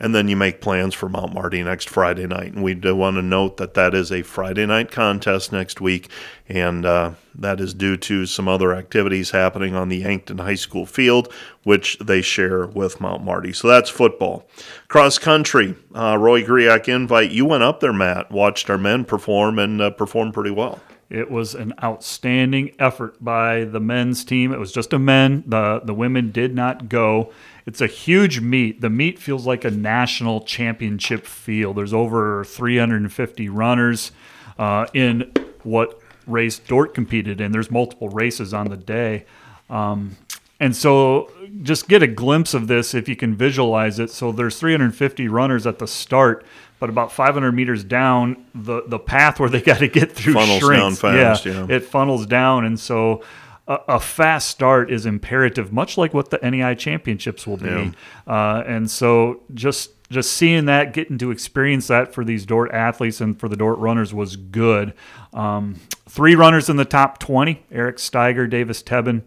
and 0.02 0.16
then 0.16 0.28
you 0.28 0.36
make 0.36 0.62
plans 0.62 0.96
for 0.96 1.08
Mount 1.08 1.32
Marty 1.32 1.62
next 1.62 1.88
Friday 1.88 2.26
night. 2.26 2.54
And 2.54 2.64
we 2.64 2.74
do 2.74 2.96
want 2.96 3.18
to 3.18 3.22
note 3.22 3.58
that 3.58 3.76
that 3.76 3.94
is 3.94 4.12
a 4.12 4.24
Friday 4.24 4.66
night 4.66 4.92
contest 4.92 5.52
next 5.52 5.80
week, 5.80 6.10
and 6.50 6.88
uh, 6.88 7.12
that 7.36 7.62
is 7.62 7.76
due 7.76 7.98
to 7.98 8.26
some 8.26 8.48
other 8.48 8.74
activities 8.74 9.30
happening 9.30 9.76
on 9.76 9.90
the 9.90 9.98
Yankton 9.98 10.40
High 10.40 10.56
School 10.56 10.88
field, 10.88 11.32
which 11.64 12.00
they 12.00 12.24
share 12.24 12.66
with 12.66 13.00
Mount 13.00 13.24
Marty. 13.24 13.54
So 13.54 13.68
that's 13.68 13.92
football. 13.92 14.48
Cross 14.88 15.20
country, 15.20 15.76
uh, 15.94 16.18
Roy 16.18 16.44
Griak 16.44 16.88
invite. 16.88 17.30
You 17.30 17.46
went 17.46 17.62
up 17.62 17.80
there, 17.80 17.94
Matt, 17.94 18.32
watched 18.32 18.72
our 18.72 18.80
men 18.80 19.06
perform, 19.06 19.60
and 19.60 19.80
uh, 19.80 19.92
performed 19.92 20.34
pretty 20.34 20.52
well. 20.52 20.80
It 21.12 21.30
was 21.30 21.54
an 21.54 21.74
outstanding 21.84 22.74
effort 22.80 23.24
by 23.24 23.66
the 23.66 23.82
men's 23.82 24.24
team. 24.24 24.52
It 24.52 24.60
was 24.60 24.72
just 24.72 24.94
a 24.94 25.00
men. 25.00 25.44
The 25.46 25.82
the 25.84 25.94
women 25.94 26.32
did 26.32 26.56
not 26.56 26.90
go. 26.90 27.32
It's 27.66 27.82
a 27.82 27.88
huge 27.88 28.40
meet. 28.40 28.82
The 28.82 28.90
meet 28.90 29.20
feels 29.20 29.46
like 29.46 29.64
a 29.66 29.72
national 29.72 30.42
championship 30.42 31.26
field. 31.26 31.78
There's 31.78 31.94
over 31.94 32.44
350 32.44 33.50
runners 33.50 34.12
uh, 34.58 34.88
in 34.94 35.32
what 35.64 36.00
race 36.28 36.60
Dordt 36.60 36.94
competed 36.94 37.42
in. 37.42 37.52
There's 37.52 37.72
multiple 37.72 38.10
races 38.10 38.54
on 38.54 38.70
the 38.70 38.78
day. 38.78 39.26
Um, 39.70 40.18
and 40.60 40.76
so 40.76 41.32
just 41.64 41.88
get 41.88 42.04
a 42.04 42.08
glimpse 42.08 42.54
of 42.54 42.68
this 42.68 42.94
if 42.94 43.10
you 43.10 43.16
can 43.16 43.36
visualize 43.36 43.98
it. 43.98 44.12
So 44.12 44.32
there's 44.32 44.60
350 44.60 45.28
runners 45.28 45.66
at 45.66 45.80
the 45.80 45.88
start, 45.88 46.46
but 46.80 46.88
about 46.90 47.12
500 47.12 47.52
meters 47.52 47.84
down, 47.84 48.46
the 48.54 48.84
the 48.86 49.00
path 49.00 49.40
where 49.40 49.50
they 49.50 49.62
got 49.72 49.80
to 49.80 49.88
get 49.88 50.12
through 50.12 50.34
Funnels 50.34 50.60
shrinks. 50.60 51.02
down 51.02 51.14
fast, 51.14 51.46
yeah. 51.46 51.66
it 51.68 51.84
funnels 51.86 52.28
down, 52.28 52.66
and 52.66 52.80
so 52.80 53.24
a, 53.72 53.96
a 53.96 54.00
fast 54.00 54.50
start 54.50 54.92
is 54.92 55.06
imperative, 55.06 55.72
much 55.72 55.98
like 55.98 56.14
what 56.14 56.30
the 56.30 56.38
NAIA 56.40 56.78
championships 56.78 57.48
will 57.48 57.58
be. 57.58 57.68
Yeah. 57.68 57.92
Uh, 58.28 58.64
and 58.68 58.90
so 58.90 59.42
just 59.54 59.92
just 60.10 60.34
seeing 60.34 60.66
that, 60.66 60.92
getting 60.92 61.18
to 61.20 61.32
experience 61.32 61.88
that 61.88 62.14
for 62.14 62.26
these 62.26 62.46
Dordt 62.46 62.72
athletes 62.74 63.22
and 63.22 63.40
for 63.40 63.48
the 63.48 63.56
Dordt 63.56 63.80
runners 63.80 64.14
was 64.14 64.36
good. 64.36 64.94
Um, 65.32 65.80
three 66.10 66.36
runners 66.36 66.70
in 66.70 66.76
the 66.76 66.86
top 66.86 67.18
20: 67.20 67.64
Eric 67.72 67.98
Steiger, 67.98 68.50
Davis 68.50 68.84
Tebben, 68.84 69.24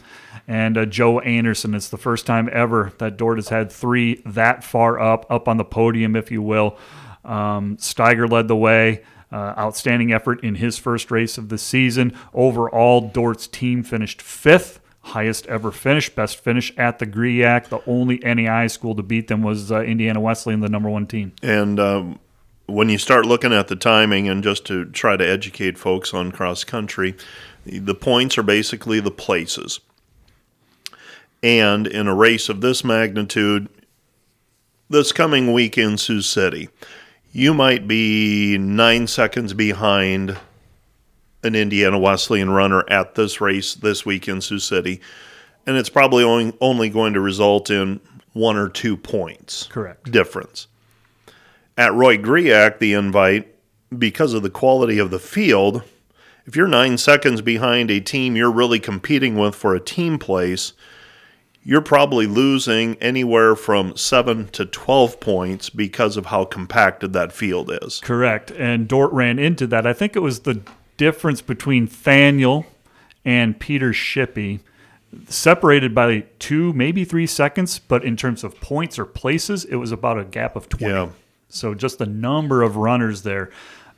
and 0.47 0.77
uh, 0.77 0.85
Joe 0.85 1.21
Anderson. 1.21 1.75
It's 1.75 1.89
the 1.89 1.97
first 1.97 2.27
time 2.27 2.51
ever 2.53 2.93
that 2.99 3.17
Dordt 3.17 3.39
has 3.39 3.49
had 3.49 3.73
three 3.73 4.23
that 4.27 4.63
far 4.63 5.01
up, 5.01 5.25
up 5.31 5.49
on 5.49 5.57
the 5.57 5.65
podium, 5.65 6.15
if 6.17 6.31
you 6.31 6.43
will. 6.43 6.77
Um, 7.25 7.79
Steiger 7.79 8.31
led 8.31 8.49
the 8.49 8.57
way. 8.57 9.03
Uh, 9.35 9.53
outstanding 9.59 10.13
effort 10.13 10.45
in 10.45 10.55
his 10.55 10.79
first 10.79 11.11
race 11.11 11.37
of 11.37 11.49
the 11.49 11.59
season. 11.59 12.17
Overall, 12.33 13.01
Dordt's 13.01 13.49
team 13.49 13.83
finished 13.83 14.23
fifth, 14.23 14.79
highest 15.01 15.45
ever 15.49 15.73
finish, 15.73 16.09
best 16.09 16.39
finish 16.39 16.73
at 16.79 17.01
the 17.01 17.07
Griak. 17.07 17.69
The 17.69 17.81
only 17.85 18.21
NAIA 18.21 18.71
school 18.71 18.95
to 18.95 19.03
beat 19.03 19.27
them 19.27 19.43
was 19.43 19.73
uh, 19.73 19.81
Indiana 19.81 20.21
Wesleyan, 20.21 20.61
the 20.61 20.69
number 20.69 20.89
one 20.89 21.09
team. 21.09 21.33
And 21.43 21.81
um, 21.81 22.21
when 22.67 22.89
you 22.89 22.97
start 22.97 23.27
looking 23.27 23.53
at 23.53 23.67
the 23.67 23.75
timing, 23.75 24.29
and 24.29 24.41
just 24.41 24.65
to 24.67 24.85
try 24.85 25.17
to 25.17 25.29
educate 25.29 25.79
folks 25.79 26.15
on 26.15 26.31
cross 26.31 26.63
country, 26.63 27.17
the 27.67 27.97
points 27.97 28.39
are 28.39 28.45
basically 28.45 29.01
the 29.01 29.11
places. 29.11 29.81
And 31.43 31.89
in 31.89 32.07
a 32.07 32.15
race 32.15 32.49
of 32.49 32.61
this 32.61 32.85
magnitude, 32.85 33.69
this 34.89 35.11
coming 35.11 35.53
week 35.53 35.77
in 35.77 35.99
Sioux 35.99 36.23
City, 36.23 36.69
you 37.35 37.53
might 37.53 37.89
be 37.89 38.57
nine 38.57 39.09
seconds 39.09 39.53
behind 39.53 40.39
an 41.43 41.57
Indiana 41.57 41.99
Wesleyan 41.99 42.49
runner 42.49 42.89
at 42.89 43.17
this 43.17 43.41
race 43.41 43.75
this 43.75 44.07
week 44.07 44.29
in 44.29 44.41
Sioux 44.41 44.61
City, 44.61 45.01
and 45.67 45.77
it's 45.77 45.89
probably 45.89 46.23
only, 46.23 46.57
only 46.61 46.89
going 46.89 47.13
to 47.15 47.21
result 47.21 47.71
in 47.71 48.01
one 48.35 48.57
or 48.57 48.69
two 48.69 48.97
points 48.97 49.67
Correct. 49.67 50.13
difference. 50.13 50.69
At 51.77 51.93
Roy 51.93 52.19
Griak, 52.19 52.79
the 52.79 52.93
invite, 52.93 53.53
because 53.97 54.33
of 54.33 54.45
the 54.45 54.51
quality 54.51 55.01
of 55.01 55.11
the 55.11 55.19
field, 55.19 55.83
if 56.47 56.55
you're 56.55 56.69
nine 56.69 56.97
seconds 56.99 57.43
behind 57.43 57.91
a 57.91 57.99
team 57.99 58.37
you're 58.37 58.51
really 58.51 58.79
competing 58.79 59.37
with 59.37 59.57
for 59.57 59.75
a 59.75 59.81
team 59.81 60.21
place, 60.21 60.73
you're 61.65 61.81
probably 61.81 62.27
losing 62.27 62.97
anywhere 62.97 63.57
from 63.57 63.97
seven 63.97 64.49
to 64.49 64.67
12 64.67 65.19
points 65.19 65.71
because 65.71 66.17
of 66.19 66.27
how 66.27 66.45
compacted 66.45 67.15
that 67.15 67.33
field 67.33 67.71
is. 67.83 68.01
Correct. 68.01 68.51
And 68.51 68.87
Dordt 68.87 69.13
ran 69.13 69.39
into 69.39 69.67
that. 69.69 69.87
I 69.87 69.95
think 69.95 70.15
it 70.15 70.21
was 70.21 70.41
the 70.41 70.61
difference 70.99 71.41
between 71.41 71.89
Thaniel 71.89 72.67
and 73.25 73.59
Peter 73.59 73.93
Shippey, 73.93 74.61
separated 75.29 75.95
by 75.95 76.27
two, 76.39 76.75
maybe 76.75 77.05
three 77.05 77.27
seconds, 77.27 77.79
but 77.79 78.05
in 78.05 78.17
terms 78.17 78.45
of 78.45 78.61
points 78.61 78.99
or 78.99 79.07
places, 79.07 79.65
it 79.65 79.77
was 79.77 79.91
about 79.91 80.19
a 80.19 80.25
gap 80.25 80.57
of 80.57 80.69
20. 80.69 80.87
Yeah. 80.87 81.09
So 81.49 81.73
just 81.73 81.99
the 81.99 82.07
number 82.07 82.63
of 82.63 82.77
runners 82.77 83.23
there. 83.23 83.51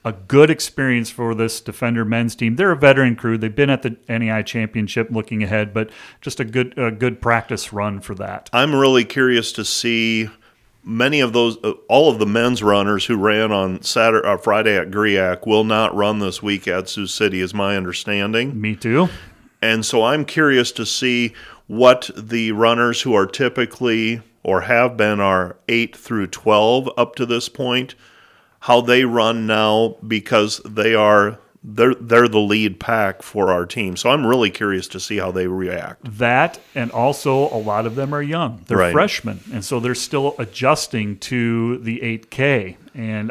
A 0.06 0.12
good 0.12 0.50
experience 0.50 1.10
for 1.10 1.34
this 1.34 1.60
Defender 1.60 2.04
men's 2.04 2.36
team. 2.36 2.54
They're 2.54 2.70
a 2.70 2.76
veteran 2.76 3.16
crew. 3.16 3.36
They've 3.36 3.54
been 3.54 3.70
at 3.70 3.82
the 3.82 3.90
NAIA 4.08 4.46
championship 4.46 5.08
looking 5.10 5.42
ahead, 5.42 5.75
but 5.75 5.90
just 6.20 6.38
a 6.38 6.44
good 6.44 6.78
a 6.78 6.92
good 6.92 7.20
practice 7.20 7.72
run 7.72 8.00
for 8.00 8.14
that. 8.14 8.48
I'm 8.52 8.72
really 8.72 9.04
curious 9.04 9.50
to 9.52 9.64
see 9.64 10.30
many 10.84 11.18
of 11.18 11.32
those, 11.32 11.58
uh, 11.64 11.72
all 11.88 12.08
of 12.08 12.20
the 12.20 12.26
men's 12.26 12.62
runners 12.62 13.06
who 13.06 13.16
ran 13.16 13.50
on 13.50 13.82
Saturday, 13.82 14.26
uh, 14.26 14.36
Friday 14.36 14.78
at 14.78 14.92
Griak 14.92 15.44
will 15.44 15.64
not 15.64 15.94
run 15.94 16.20
this 16.20 16.40
week 16.40 16.68
at 16.68 16.88
Sioux 16.88 17.08
City, 17.08 17.40
is 17.40 17.52
my 17.52 17.76
understanding. 17.76 18.58
Me 18.58 18.76
too. 18.76 19.08
And 19.60 19.84
so 19.84 20.04
I'm 20.04 20.25
curious 20.25 20.70
to 20.72 20.86
see 20.86 21.32
what 21.66 22.10
the 22.16 22.52
runners 22.52 23.02
who 23.02 23.12
are 23.14 23.26
typically 23.26 24.22
or 24.44 24.60
have 24.62 24.96
been 24.96 25.18
our 25.18 25.56
8 25.68 25.96
through 25.96 26.28
12 26.28 26.88
up 26.96 27.16
to 27.16 27.26
this 27.26 27.48
point, 27.48 27.96
how 28.66 28.80
they 28.80 29.04
run 29.04 29.46
now 29.46 29.96
because 30.06 30.61
they 30.64 30.92
are 30.92 31.38
they're 31.62 31.94
they're 31.94 32.26
the 32.26 32.40
lead 32.40 32.80
pack 32.80 33.23
for 33.23 33.52
our 33.52 33.64
team. 33.64 33.96
So 33.96 34.11
I'm 34.11 34.26
really 34.26 34.50
curious 34.50 34.88
to 34.88 34.99
see 34.99 35.18
how 35.18 35.30
they 35.30 35.46
react. 35.46 36.18
That 36.18 36.58
and 36.75 36.90
also 36.90 37.49
a 37.54 37.58
lot 37.58 37.87
of 37.87 37.94
them 37.94 38.12
are 38.12 38.23
young. 38.23 38.64
They're 38.66 38.78
Right. 38.78 38.92
freshmen, 38.92 39.40
and 39.52 39.64
so 39.64 39.78
they're 39.78 39.94
still 39.94 40.35
adjusting 40.38 41.18
to 41.18 41.78
the 41.78 42.02
8K. 42.02 42.76
And 42.94 43.30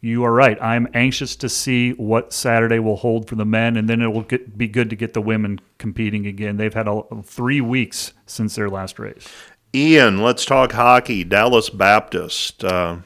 you 0.00 0.24
are 0.24 0.32
right. 0.32 0.60
I'm 0.62 0.86
anxious 0.94 1.34
to 1.36 1.48
see 1.48 1.90
what 1.94 2.32
Saturday 2.32 2.78
will 2.78 2.96
hold 2.96 3.28
for 3.28 3.34
the 3.34 3.44
men, 3.44 3.76
and 3.76 3.88
then 3.88 4.00
it 4.00 4.12
will 4.12 4.22
get, 4.22 4.56
be 4.56 4.68
good 4.68 4.90
to 4.90 4.96
get 4.96 5.12
the 5.12 5.20
women 5.20 5.60
competing 5.78 6.24
again. 6.24 6.56
They've 6.56 6.72
had 6.72 6.86
a, 6.86 7.02
three 7.24 7.60
weeks 7.60 8.12
since 8.26 8.54
their 8.54 8.68
last 8.70 9.00
race. 9.00 9.26
Ian, 9.74 10.22
let's 10.22 10.44
talk 10.44 10.70
hockey. 10.72 11.24
Dallas 11.24 11.68
Baptist. 11.68 12.64
Uh, 12.64 12.98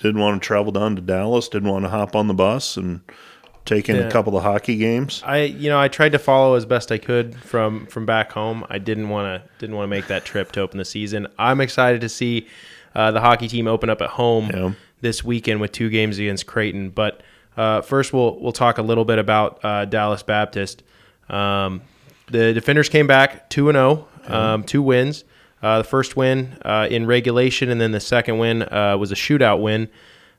didn't 0.00 0.20
want 0.20 0.42
to 0.42 0.46
travel 0.46 0.72
down 0.72 0.96
to 0.96 1.02
Dallas. 1.02 1.48
Didn't 1.48 1.68
want 1.70 1.84
to 1.84 1.88
hop 1.90 2.14
on 2.16 2.26
the 2.28 2.34
bus 2.34 2.76
and 2.76 3.00
take 3.66 3.88
in 3.88 3.96
Yeah. 3.96 4.02
a 4.02 4.10
couple 4.10 4.36
of 4.36 4.42
hockey 4.42 4.76
games. 4.76 5.22
I 5.24 5.42
you 5.42 5.68
know 5.68 5.78
I 5.78 5.88
tried 5.88 6.12
to 6.12 6.18
follow 6.18 6.54
as 6.54 6.64
best 6.64 6.90
I 6.90 6.98
could 6.98 7.34
from 7.36 7.86
from 7.86 8.06
back 8.06 8.32
home. 8.32 8.64
I 8.70 8.78
didn't 8.78 9.08
want 9.10 9.26
to 9.42 9.48
didn't 9.58 9.76
want 9.76 9.84
to 9.84 9.90
make 9.90 10.06
that 10.08 10.24
trip 10.24 10.52
to 10.52 10.60
open 10.60 10.78
the 10.78 10.84
season. 10.84 11.26
I'm 11.38 11.60
excited 11.60 12.00
to 12.00 12.08
see 12.08 12.46
uh, 12.94 13.10
the 13.12 13.20
hockey 13.20 13.46
team 13.48 13.68
open 13.68 13.88
up 13.90 14.00
at 14.02 14.10
home 14.10 14.50
Yeah. 14.52 14.72
this 15.00 15.22
weekend 15.22 15.60
with 15.60 15.72
two 15.72 15.88
games 15.90 16.18
against 16.18 16.46
Creighton. 16.46 16.90
But 16.90 17.22
uh, 17.56 17.82
first, 17.82 18.12
we'll 18.12 18.40
we'll 18.40 18.52
talk 18.52 18.78
a 18.78 18.82
little 18.82 19.04
bit 19.04 19.18
about 19.18 19.60
uh, 19.64 19.84
Dallas 19.84 20.22
Baptist. 20.22 20.82
Um, 21.28 21.82
the 22.30 22.52
defenders 22.54 22.88
came 22.88 23.06
back 23.06 23.50
two 23.50 23.68
and 23.68 23.76
zero, 23.76 24.08
um, 24.28 24.64
two 24.64 24.82
wins. 24.82 25.24
Uh, 25.62 25.78
the 25.78 25.84
first 25.84 26.16
win 26.16 26.56
uh, 26.62 26.88
in 26.90 27.06
regulation, 27.06 27.68
and 27.68 27.80
then 27.80 27.92
the 27.92 28.00
second 28.00 28.38
win 28.38 28.62
uh, 28.62 28.96
was 28.98 29.12
a 29.12 29.14
shootout 29.14 29.60
win. 29.60 29.88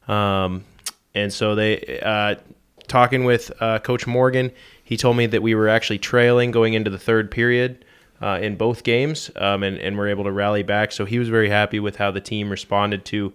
Um, 0.07 0.65
and 1.13 1.31
so 1.31 1.53
they 1.53 1.99
uh, 2.03 2.35
talking 2.87 3.23
with 3.23 3.51
uh, 3.59 3.79
Coach 3.79 4.07
Morgan, 4.07 4.51
he 4.83 4.97
told 4.97 5.17
me 5.17 5.27
that 5.27 5.43
we 5.43 5.53
were 5.53 5.69
actually 5.69 5.99
trailing 5.99 6.49
going 6.51 6.73
into 6.73 6.89
the 6.89 6.97
third 6.97 7.29
period 7.29 7.85
in 8.21 8.55
both 8.55 8.83
games, 8.83 9.31
um, 9.35 9.63
and 9.63 9.77
and 9.77 9.97
were 9.97 10.07
able 10.07 10.23
to 10.23 10.31
rally 10.31 10.63
back. 10.63 10.91
So 10.91 11.05
he 11.05 11.19
was 11.19 11.29
very 11.29 11.49
happy 11.49 11.79
with 11.79 11.97
how 11.97 12.11
the 12.11 12.21
team 12.21 12.49
responded 12.49 13.05
to, 13.05 13.33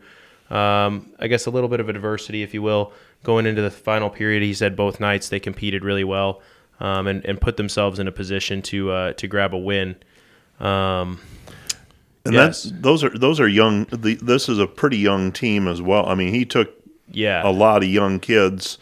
um, 0.51 1.13
I 1.19 1.29
guess, 1.29 1.47
a 1.47 1.51
little 1.51 1.69
bit 1.69 1.81
of 1.81 1.89
adversity, 1.89 2.43
if 2.43 2.53
you 2.53 2.63
will, 2.63 2.93
going 3.23 3.47
into 3.47 3.63
the 3.63 3.71
final 3.71 4.11
period. 4.11 4.43
He 4.43 4.55
said 4.55 4.77
both 4.77 5.01
nights 5.01 5.29
they 5.29 5.41
competed 5.41 5.85
really 5.85 6.05
well 6.05 6.41
um, 6.81 7.07
and 7.07 7.25
and 7.25 7.41
put 7.41 7.57
themselves 7.57 8.01
in 8.01 8.09
a 8.09 8.13
position 8.13 8.61
to 8.63 9.13
to 9.13 9.29
grab 9.29 9.55
a 9.55 9.59
win. 9.59 9.97
Um, 10.59 11.21
And 12.27 12.35
Yes. 12.35 12.65
that's 12.65 12.81
those 12.81 13.05
are 13.05 13.11
those 13.17 13.39
are 13.41 13.49
young. 13.49 13.85
The, 13.87 14.15
this 14.17 14.49
is 14.49 14.59
a 14.59 14.67
pretty 14.67 14.99
young 14.99 15.31
team 15.33 15.69
as 15.69 15.81
well. 15.81 16.07
I 16.07 16.15
mean, 16.15 16.35
he 16.35 16.45
took 16.45 16.73
yeah, 17.11 17.47
a 17.47 17.51
lot 17.51 17.83
of 17.85 17.89
young 17.89 18.19
kids 18.19 18.79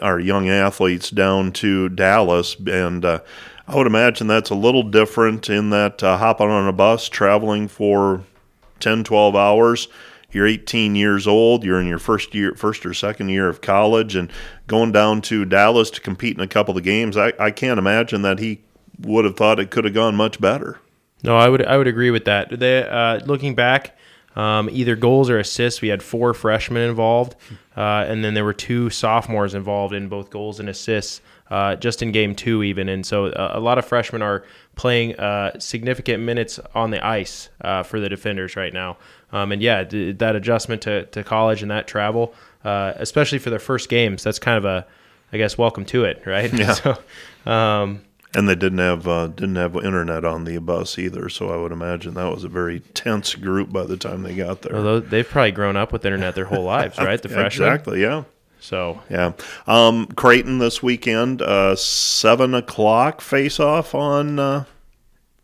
or 0.00 0.20
young 0.20 0.48
athletes 0.48 1.10
down 1.10 1.52
to 1.52 1.88
Dallas, 1.88 2.56
and 2.66 3.04
uh, 3.04 3.18
I 3.66 3.74
would 3.76 3.86
imagine 3.86 4.26
that's 4.28 4.50
a 4.50 4.54
little 4.54 4.82
different 4.84 5.50
in 5.50 5.70
that 5.70 6.02
uh, 6.02 6.16
hopping 6.18 6.48
on 6.50 6.68
a 6.68 6.72
bus, 6.72 7.08
traveling 7.08 7.66
for 7.68 8.22
10, 8.80 9.04
12 9.04 9.34
hours. 9.34 9.88
You're 10.30 10.46
18 10.46 10.96
years 10.96 11.26
old. 11.26 11.64
You're 11.64 11.80
in 11.80 11.86
your 11.86 11.98
first 12.00 12.34
year, 12.34 12.54
first 12.54 12.84
or 12.84 12.92
second 12.94 13.28
year 13.28 13.48
of 13.48 13.60
college, 13.60 14.16
and 14.16 14.30
going 14.66 14.90
down 14.92 15.20
to 15.22 15.44
Dallas 15.44 15.90
to 15.90 16.00
compete 16.00 16.36
in 16.36 16.42
a 16.42 16.48
couple 16.48 16.76
of 16.76 16.82
games. 16.84 17.16
I, 17.16 17.32
I 17.38 17.50
can't 17.50 17.78
imagine 17.78 18.22
that 18.22 18.38
he 18.40 18.60
would 19.00 19.24
have 19.24 19.36
thought 19.36 19.60
it 19.60 19.70
could 19.70 19.84
have 19.84 19.94
gone 19.94 20.14
much 20.16 20.40
better. 20.40 20.78
No, 21.24 21.36
I 21.36 21.48
would 21.48 21.64
I 21.64 21.76
would 21.78 21.86
agree 21.88 22.10
with 22.10 22.26
that. 22.26 22.50
They, 22.58 22.82
uh, 22.86 23.20
looking 23.24 23.54
back, 23.54 23.96
um, 24.36 24.68
either 24.70 24.94
goals 24.94 25.30
or 25.30 25.38
assists. 25.38 25.80
We 25.80 25.88
had 25.88 26.02
four 26.02 26.34
freshmen 26.34 26.82
involved, 26.88 27.34
uh, 27.76 28.04
and 28.06 28.22
then 28.22 28.34
there 28.34 28.44
were 28.44 28.52
two 28.52 28.90
sophomores 28.90 29.54
involved 29.54 29.94
in 29.94 30.08
both 30.08 30.30
goals 30.30 30.60
and 30.60 30.68
assists. 30.68 31.20
Uh, 31.50 31.76
just 31.76 32.02
in 32.02 32.10
game 32.10 32.34
two, 32.34 32.62
even, 32.62 32.88
and 32.88 33.04
so 33.04 33.26
uh, 33.26 33.52
a 33.54 33.60
lot 33.60 33.76
of 33.78 33.84
freshmen 33.84 34.22
are 34.22 34.44
playing 34.76 35.14
uh, 35.16 35.56
significant 35.60 36.22
minutes 36.22 36.58
on 36.74 36.90
the 36.90 37.06
ice 37.06 37.50
uh, 37.60 37.82
for 37.82 38.00
the 38.00 38.08
defenders 38.08 38.56
right 38.56 38.72
now. 38.72 38.96
Um, 39.30 39.52
and 39.52 39.60
yeah, 39.60 39.84
that 39.84 40.36
adjustment 40.36 40.80
to, 40.82 41.04
to 41.04 41.22
college 41.22 41.60
and 41.60 41.70
that 41.70 41.86
travel, 41.86 42.34
uh, 42.64 42.94
especially 42.96 43.38
for 43.38 43.50
their 43.50 43.58
first 43.58 43.90
games, 43.90 44.24
that's 44.24 44.38
kind 44.38 44.56
of 44.56 44.64
a, 44.64 44.86
I 45.34 45.36
guess, 45.36 45.58
welcome 45.58 45.84
to 45.86 46.04
it, 46.04 46.22
right? 46.26 46.52
Yeah. 46.52 46.74
So, 47.44 47.50
um, 47.50 48.00
And 48.34 48.48
they 48.48 48.54
didn't 48.54 48.78
have 48.78 49.06
uh, 49.06 49.28
didn't 49.28 49.56
have 49.56 49.76
internet 49.76 50.24
on 50.24 50.44
the 50.44 50.58
bus 50.58 50.98
either, 50.98 51.28
so 51.28 51.50
I 51.50 51.56
would 51.56 51.70
imagine 51.72 52.14
that 52.14 52.32
was 52.34 52.42
a 52.42 52.48
very 52.48 52.80
tense 52.80 53.34
group 53.34 53.72
by 53.72 53.84
the 53.84 53.96
time 53.96 54.22
they 54.22 54.34
got 54.34 54.62
there. 54.62 54.74
although 54.76 54.98
they've 55.00 55.28
probably 55.28 55.52
grown 55.52 55.76
up 55.76 55.92
with 55.92 56.04
internet 56.04 56.34
their 56.34 56.46
whole 56.46 56.64
lives, 56.64 56.98
right? 56.98 57.20
The 57.22 57.28
freshmen. 57.30 57.68
Exactly. 57.68 58.02
Yeah. 58.02 58.24
So 58.60 59.00
Yeah. 59.10 59.32
Um, 59.66 60.06
Creighton 60.06 60.58
this 60.58 60.82
weekend, 60.82 61.42
uh, 61.42 61.76
seven 61.76 62.54
o'clock 62.54 63.20
face 63.20 63.60
off 63.60 63.94
on 63.94 64.38
uh, 64.38 64.64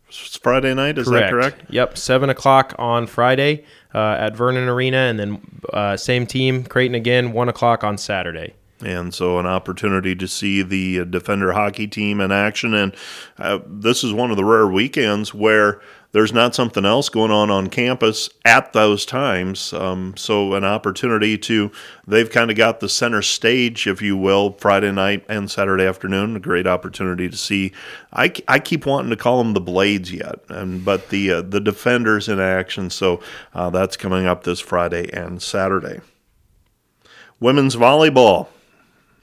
Friday 0.09 0.73
night. 0.73 0.97
Is 0.97 1.07
that 1.07 1.29
correct? 1.29 1.61
Yep, 1.69 1.97
seven 1.97 2.29
o'clock 2.29 2.73
on 2.77 3.07
Friday 3.07 3.63
uh, 3.93 4.15
at 4.19 4.35
Vernon 4.35 4.67
Arena, 4.67 4.97
and 4.97 5.19
then 5.19 5.61
uh, 5.71 5.95
same 5.97 6.25
team, 6.25 6.63
Creighton 6.63 6.95
again, 6.95 7.31
one 7.31 7.47
o'clock 7.47 7.83
on 7.83 7.97
Saturday. 7.97 8.55
And 8.83 9.13
so, 9.13 9.39
an 9.39 9.45
opportunity 9.45 10.15
to 10.15 10.27
see 10.27 10.61
the 10.61 11.01
uh, 11.01 11.03
Defender 11.03 11.53
hockey 11.53 11.87
team 11.87 12.19
in 12.19 12.31
action. 12.31 12.73
And 12.73 12.95
uh, 13.37 13.59
this 13.65 14.03
is 14.03 14.13
one 14.13 14.31
of 14.31 14.37
the 14.37 14.45
rare 14.45 14.67
weekends 14.67 15.33
where 15.33 15.81
there's 16.13 16.33
not 16.33 16.53
something 16.53 16.83
else 16.83 17.07
going 17.07 17.31
on 17.31 17.49
on 17.49 17.67
campus 17.67 18.29
at 18.43 18.73
those 18.73 19.05
times. 19.05 19.71
Um, 19.71 20.15
so, 20.17 20.55
an 20.55 20.63
opportunity 20.63 21.37
to, 21.37 21.71
they've 22.05 22.29
kind 22.29 22.51
of 22.51 22.57
got 22.57 22.79
the 22.79 22.89
center 22.89 23.21
stage, 23.21 23.87
if 23.87 24.01
you 24.01 24.17
will, 24.17 24.53
Friday 24.53 24.91
night 24.91 25.25
and 25.29 25.49
Saturday 25.49 25.85
afternoon. 25.85 26.35
A 26.35 26.39
great 26.39 26.67
opportunity 26.67 27.29
to 27.29 27.37
see. 27.37 27.71
I, 28.11 28.33
I 28.47 28.59
keep 28.59 28.85
wanting 28.85 29.11
to 29.11 29.15
call 29.15 29.37
them 29.37 29.53
the 29.53 29.61
Blades 29.61 30.11
yet, 30.11 30.39
and 30.49 30.83
but 30.83 31.09
the 31.09 31.31
uh, 31.31 31.41
the 31.41 31.61
Defenders 31.61 32.27
in 32.27 32.39
action. 32.39 32.89
So, 32.89 33.21
uh, 33.53 33.69
that's 33.69 33.95
coming 33.95 34.25
up 34.25 34.43
this 34.43 34.59
Friday 34.59 35.09
and 35.13 35.41
Saturday. 35.41 36.01
Women's 37.39 37.75
volleyball. 37.75 38.49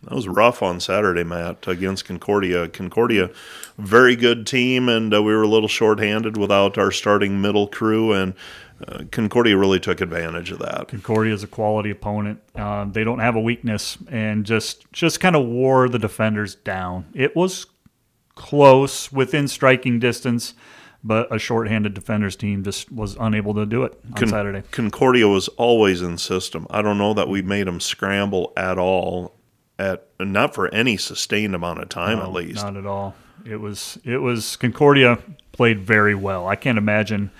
That 0.08 0.14
was 0.14 0.26
rough 0.26 0.62
on 0.62 0.80
Saturday, 0.80 1.22
Matt, 1.22 1.68
against 1.68 2.06
Concordia. 2.06 2.66
Concordia, 2.68 3.30
very 3.76 4.16
good 4.16 4.46
team, 4.46 4.88
and 4.88 5.12
uh, 5.12 5.22
we 5.22 5.34
were 5.34 5.42
a 5.42 5.48
little 5.48 5.68
shorthanded 5.68 6.38
without 6.38 6.78
our 6.78 6.90
starting 6.90 7.42
middle 7.42 7.66
crew, 7.68 8.12
and 8.12 8.32
uh, 8.86 9.04
Concordia 9.10 9.58
really 9.58 9.78
took 9.78 10.00
advantage 10.00 10.50
of 10.50 10.60
that. 10.60 10.88
Concordia 10.88 11.34
is 11.34 11.42
a 11.42 11.46
quality 11.46 11.90
opponent. 11.90 12.40
Uh, 12.54 12.86
they 12.86 13.04
don't 13.04 13.18
have 13.18 13.36
a 13.36 13.40
weakness, 13.40 13.98
and 14.10 14.46
just 14.46 14.90
just 14.92 15.20
kind 15.20 15.36
of 15.36 15.44
wore 15.44 15.90
the 15.90 15.98
defenders 15.98 16.54
down. 16.54 17.04
It 17.12 17.36
was 17.36 17.66
close, 18.34 19.12
within 19.12 19.46
striking 19.46 19.98
distance, 19.98 20.54
but 21.04 21.30
a 21.34 21.38
shorthanded 21.38 21.92
defenders 21.92 22.34
team 22.34 22.64
just 22.64 22.90
was 22.90 23.14
unable 23.20 23.52
to 23.54 23.66
do 23.66 23.82
it 23.82 24.00
on 24.06 24.12
Con- 24.14 24.28
Saturday. 24.28 24.62
Concordia 24.70 25.28
was 25.28 25.48
always 25.48 26.00
in 26.00 26.16
system. 26.16 26.66
I 26.70 26.80
don't 26.80 26.96
know 26.96 27.12
that 27.12 27.28
we 27.28 27.42
made 27.42 27.66
them 27.66 27.80
scramble 27.80 28.52
at 28.56 28.78
all, 28.78 29.34
at 29.78 30.06
not 30.18 30.54
for 30.54 30.72
any 30.74 30.96
sustained 30.96 31.54
amount 31.54 31.80
of 31.80 31.88
time, 31.88 32.18
at 32.18 32.32
least. 32.32 32.64
Not 32.64 32.76
at 32.76 32.86
all. 32.86 33.14
It 33.44 33.56
was 33.56 33.98
it 34.04 34.18
was 34.18 34.56
Concordia 34.56 35.18
played 35.52 35.80
very 35.80 36.14
well. 36.14 36.46
I 36.48 36.56
can't 36.56 36.78
imagine 36.78 37.30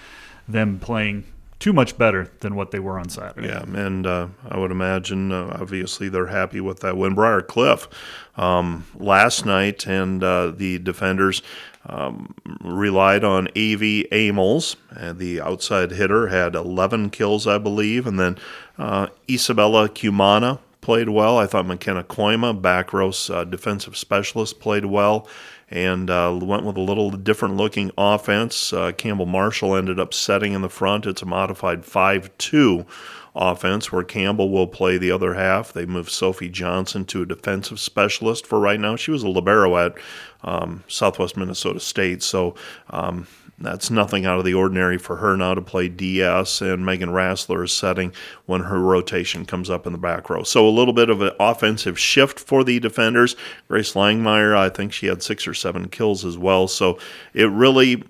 them 0.46 0.78
playing 0.78 1.24
too 1.58 1.72
much 1.72 1.98
better 1.98 2.30
than 2.40 2.54
what 2.54 2.70
they 2.70 2.78
were 2.78 2.98
on 2.98 3.08
Saturday. 3.08 3.48
Yeah, 3.48 3.62
and 3.62 4.06
uh, 4.06 4.28
I 4.48 4.58
would 4.58 4.70
imagine 4.70 5.32
uh, 5.32 5.56
obviously 5.60 6.08
they're 6.08 6.26
happy 6.28 6.60
with 6.60 6.80
that 6.80 6.96
win. 6.96 7.14
Briar 7.14 7.42
Cliff 7.42 7.88
um, 8.36 8.86
last 8.94 9.44
night, 9.44 9.86
and 9.86 10.22
uh, 10.22 10.52
the 10.54 10.78
defenders 10.78 11.42
um, 11.86 12.34
relied 12.62 13.24
on 13.24 13.48
A.V. 13.56 14.06
Amels, 14.12 14.76
and 14.90 15.18
the 15.18 15.40
outside 15.40 15.90
hitter 15.90 16.28
had 16.28 16.54
11 16.54 17.10
kills, 17.10 17.46
I 17.46 17.58
believe, 17.58 18.06
and 18.06 18.20
then 18.20 18.38
uh, 18.78 19.08
Isabella 19.28 19.88
Cumana 19.88 20.60
played 20.88 21.10
well. 21.10 21.36
I 21.36 21.44
thought 21.44 21.66
McKenna 21.66 22.02
Koima, 22.02 22.62
back 22.62 22.94
row 22.94 23.12
uh, 23.28 23.44
defensive 23.44 23.94
specialist, 23.94 24.58
played 24.58 24.86
well 24.86 25.28
and 25.70 26.08
uh, 26.08 26.38
went 26.40 26.64
with 26.64 26.78
a 26.78 26.80
little 26.80 27.10
different 27.10 27.58
looking 27.58 27.90
offense. 27.98 28.72
Uh, 28.72 28.92
Campbell 28.92 29.26
Marshall 29.26 29.76
ended 29.76 30.00
up 30.00 30.14
setting 30.14 30.54
in 30.54 30.62
the 30.62 30.70
front. 30.70 31.04
It's 31.04 31.20
a 31.20 31.26
modified 31.26 31.84
5 31.84 32.30
2 32.38 32.86
offense 33.36 33.92
where 33.92 34.02
Campbell 34.02 34.48
will 34.48 34.66
play 34.66 34.96
the 34.96 35.10
other 35.10 35.34
half. 35.34 35.74
They 35.74 35.84
moved 35.84 36.08
Sophie 36.08 36.48
Johnson 36.48 37.04
to 37.04 37.20
a 37.20 37.26
defensive 37.26 37.78
specialist 37.78 38.46
for 38.46 38.58
right 38.58 38.80
now. 38.80 38.96
She 38.96 39.10
was 39.10 39.22
a 39.22 39.28
Libero 39.28 39.76
at 39.76 39.94
um, 40.42 40.84
Southwest 40.88 41.36
Minnesota 41.36 41.80
State, 41.80 42.22
so 42.22 42.54
um, 42.88 43.26
that's 43.60 43.90
nothing 43.90 44.24
out 44.24 44.38
of 44.38 44.44
the 44.44 44.54
ordinary 44.54 44.98
for 44.98 45.16
her 45.16 45.36
now 45.36 45.54
to 45.54 45.62
play 45.62 45.88
DS, 45.88 46.60
and 46.60 46.84
Megan 46.84 47.10
Rassler 47.10 47.64
is 47.64 47.72
setting 47.72 48.12
when 48.46 48.62
her 48.62 48.80
rotation 48.80 49.44
comes 49.44 49.68
up 49.68 49.86
in 49.86 49.92
the 49.92 49.98
back 49.98 50.30
row. 50.30 50.42
So 50.42 50.66
a 50.66 50.70
little 50.70 50.94
bit 50.94 51.10
of 51.10 51.20
an 51.22 51.32
offensive 51.40 51.98
shift 51.98 52.38
for 52.38 52.62
the 52.62 52.78
defenders. 52.78 53.36
Grace 53.66 53.94
Langmeyer, 53.94 54.56
I 54.56 54.68
think 54.68 54.92
she 54.92 55.06
had 55.06 55.22
six 55.22 55.46
or 55.46 55.54
seven 55.54 55.88
kills 55.88 56.24
as 56.24 56.38
well. 56.38 56.68
So 56.68 56.98
it 57.34 57.50
really. 57.50 58.04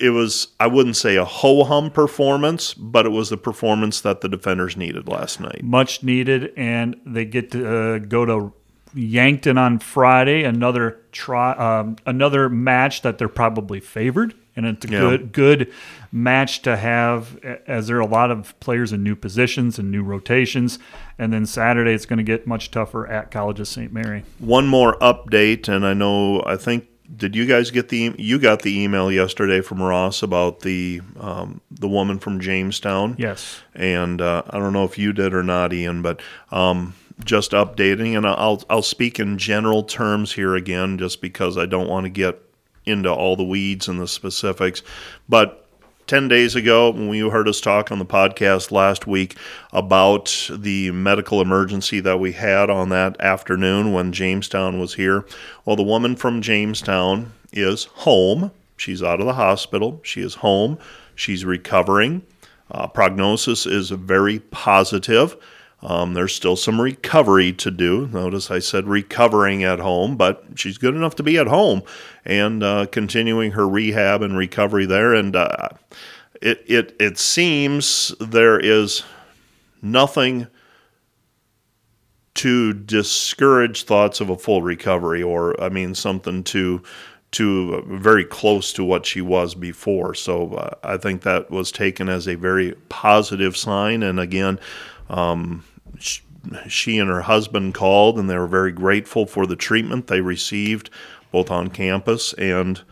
It 0.00 0.10
was, 0.10 0.54
I 0.60 0.68
wouldn't 0.68 0.94
say 0.94 1.16
a 1.16 1.24
ho 1.24 1.64
hum 1.64 1.90
performance, 1.90 2.72
but 2.72 3.04
it 3.04 3.08
was 3.08 3.30
the 3.30 3.36
performance 3.36 4.00
that 4.02 4.20
the 4.20 4.28
defenders 4.28 4.76
needed 4.76 5.08
last 5.08 5.40
night. 5.40 5.64
Much 5.64 6.04
needed, 6.04 6.52
and 6.56 6.94
they 7.04 7.24
get 7.24 7.50
to 7.50 7.66
uh, 7.68 7.98
go 7.98 8.24
to 8.24 8.52
Yankton 8.94 9.58
on 9.58 9.78
Friday. 9.78 10.44
Another 10.44 11.00
try, 11.12 11.52
um, 11.52 11.96
another 12.06 12.48
match 12.48 13.02
that 13.02 13.18
they're 13.18 13.28
probably 13.28 13.80
favored, 13.80 14.34
and 14.58 14.66
it's 14.66 14.84
a 14.84 14.90
Yeah. 14.90 15.00
good 15.00 15.32
good 15.32 15.72
match 16.12 16.60
to 16.62 16.76
have 16.76 17.38
as 17.66 17.86
there 17.86 17.96
are 17.96 18.00
a 18.00 18.06
lot 18.06 18.30
of 18.30 18.58
players 18.60 18.92
in 18.92 19.02
new 19.02 19.14
positions 19.16 19.78
and 19.78 19.90
new 19.90 20.02
rotations. 20.02 20.78
And 21.18 21.32
then 21.32 21.46
Saturday 21.46 21.92
it's 21.92 22.06
going 22.06 22.16
to 22.18 22.22
get 22.22 22.46
much 22.46 22.70
tougher 22.70 23.06
at 23.06 23.30
College 23.30 23.60
of 23.60 23.68
St. 23.68 23.92
Mary. 23.92 24.24
One 24.38 24.66
more 24.66 24.96
update, 25.00 25.68
and 25.68 25.86
I 25.86 25.92
know, 25.94 26.42
I 26.46 26.56
think, 26.56 26.86
did 27.14 27.34
you 27.36 27.44
guys 27.46 27.70
get 27.70 27.88
the, 27.88 28.14
you 28.18 28.38
got 28.38 28.62
the 28.62 28.78
email 28.82 29.10
yesterday 29.12 29.60
from 29.60 29.82
Ross 29.82 30.22
about 30.22 30.60
the, 30.60 31.00
um, 31.20 31.60
the 31.70 31.88
woman 31.88 32.18
from 32.18 32.40
Jamestown? 32.40 33.14
Yes. 33.18 33.60
and 33.74 34.20
uh, 34.20 34.42
I 34.50 34.58
don't 34.58 34.72
know 34.72 34.84
if 34.84 34.98
you 34.98 35.12
did 35.12 35.34
or 35.34 35.42
not, 35.42 35.72
Ian, 35.72 36.02
but 36.02 36.20
um, 36.50 36.94
just 37.24 37.50
updating, 37.52 38.16
and 38.16 38.26
I'll 38.26 38.62
I'll 38.70 38.82
speak 38.82 39.18
in 39.20 39.38
general 39.38 39.82
terms 39.82 40.32
here 40.34 40.54
again, 40.54 40.98
just 40.98 41.20
because 41.20 41.58
I 41.58 41.66
don't 41.66 41.88
want 41.88 42.04
to 42.04 42.10
get 42.10 42.40
into 42.84 43.12
all 43.12 43.36
the 43.36 43.44
weeds 43.44 43.88
and 43.88 44.00
the 44.00 44.08
specifics. 44.08 44.82
But 45.28 45.66
ten 46.06 46.28
days 46.28 46.54
ago, 46.54 46.90
when 46.90 47.12
you 47.14 47.30
heard 47.30 47.48
us 47.48 47.60
talk 47.60 47.92
on 47.92 47.98
the 47.98 48.06
podcast 48.06 48.70
last 48.70 49.06
week 49.06 49.36
about 49.72 50.50
the 50.50 50.90
medical 50.90 51.40
emergency 51.40 52.00
that 52.00 52.18
we 52.18 52.32
had 52.32 52.70
on 52.70 52.88
that 52.88 53.20
afternoon 53.20 53.92
when 53.92 54.12
Jamestown 54.12 54.80
was 54.80 54.94
here, 54.94 55.24
well, 55.64 55.76
the 55.76 55.82
woman 55.82 56.16
from 56.16 56.40
Jamestown 56.40 57.32
is 57.52 57.84
home. 57.84 58.50
She's 58.76 59.02
out 59.02 59.20
of 59.20 59.26
the 59.26 59.34
hospital. 59.34 60.00
She 60.02 60.22
is 60.22 60.36
home. 60.36 60.78
She's 61.14 61.44
recovering. 61.44 62.22
Uh, 62.70 62.86
prognosis 62.86 63.66
is 63.66 63.90
very 63.90 64.38
positive. 64.38 65.36
Um, 65.80 66.14
there's 66.14 66.34
still 66.34 66.56
some 66.56 66.80
recovery 66.80 67.52
to 67.52 67.70
do. 67.70 68.08
Notice 68.08 68.50
I 68.50 68.58
said 68.58 68.88
recovering 68.88 69.62
at 69.62 69.78
home, 69.78 70.16
but 70.16 70.44
she's 70.56 70.76
good 70.76 70.94
enough 70.94 71.14
to 71.16 71.22
be 71.22 71.38
at 71.38 71.46
home 71.46 71.82
and 72.24 72.62
uh, 72.62 72.86
continuing 72.86 73.52
her 73.52 73.68
rehab 73.68 74.22
and 74.22 74.36
recovery 74.36 74.86
there. 74.86 75.14
And 75.14 75.36
uh, 75.36 75.68
it, 76.42 76.64
it, 76.66 76.96
it 76.98 77.18
seems 77.18 78.12
there 78.18 78.58
is 78.58 79.04
nothing 79.80 80.48
to 82.34 82.72
discourage 82.72 83.82
thoughts 83.84 84.20
of 84.20 84.30
a 84.30 84.38
full 84.38 84.62
recovery, 84.62 85.22
or 85.22 85.60
I 85.60 85.68
mean 85.68 85.94
something 85.94 86.44
to 86.44 86.82
to 87.32 87.82
very 87.86 88.24
close 88.24 88.72
to 88.72 88.84
what 88.84 89.04
she 89.04 89.20
was 89.20 89.54
before. 89.54 90.14
So 90.14 90.54
uh, 90.54 90.74
I 90.82 90.96
think 90.96 91.22
that 91.22 91.50
was 91.50 91.70
taken 91.70 92.08
as 92.08 92.26
a 92.26 92.36
very 92.36 92.72
positive 92.88 93.56
sign. 93.56 94.02
And 94.02 94.18
again, 94.18 94.58
um, 95.08 95.64
sh- 95.98 96.20
she 96.68 96.98
and 96.98 97.08
her 97.10 97.22
husband 97.22 97.74
called, 97.74 98.18
and 98.18 98.28
they 98.28 98.38
were 98.38 98.46
very 98.46 98.72
grateful 98.72 99.26
for 99.26 99.46
the 99.46 99.56
treatment 99.56 100.06
they 100.06 100.20
received, 100.20 100.90
both 101.30 101.50
on 101.50 101.68
campus 101.68 102.32
and 102.34 102.82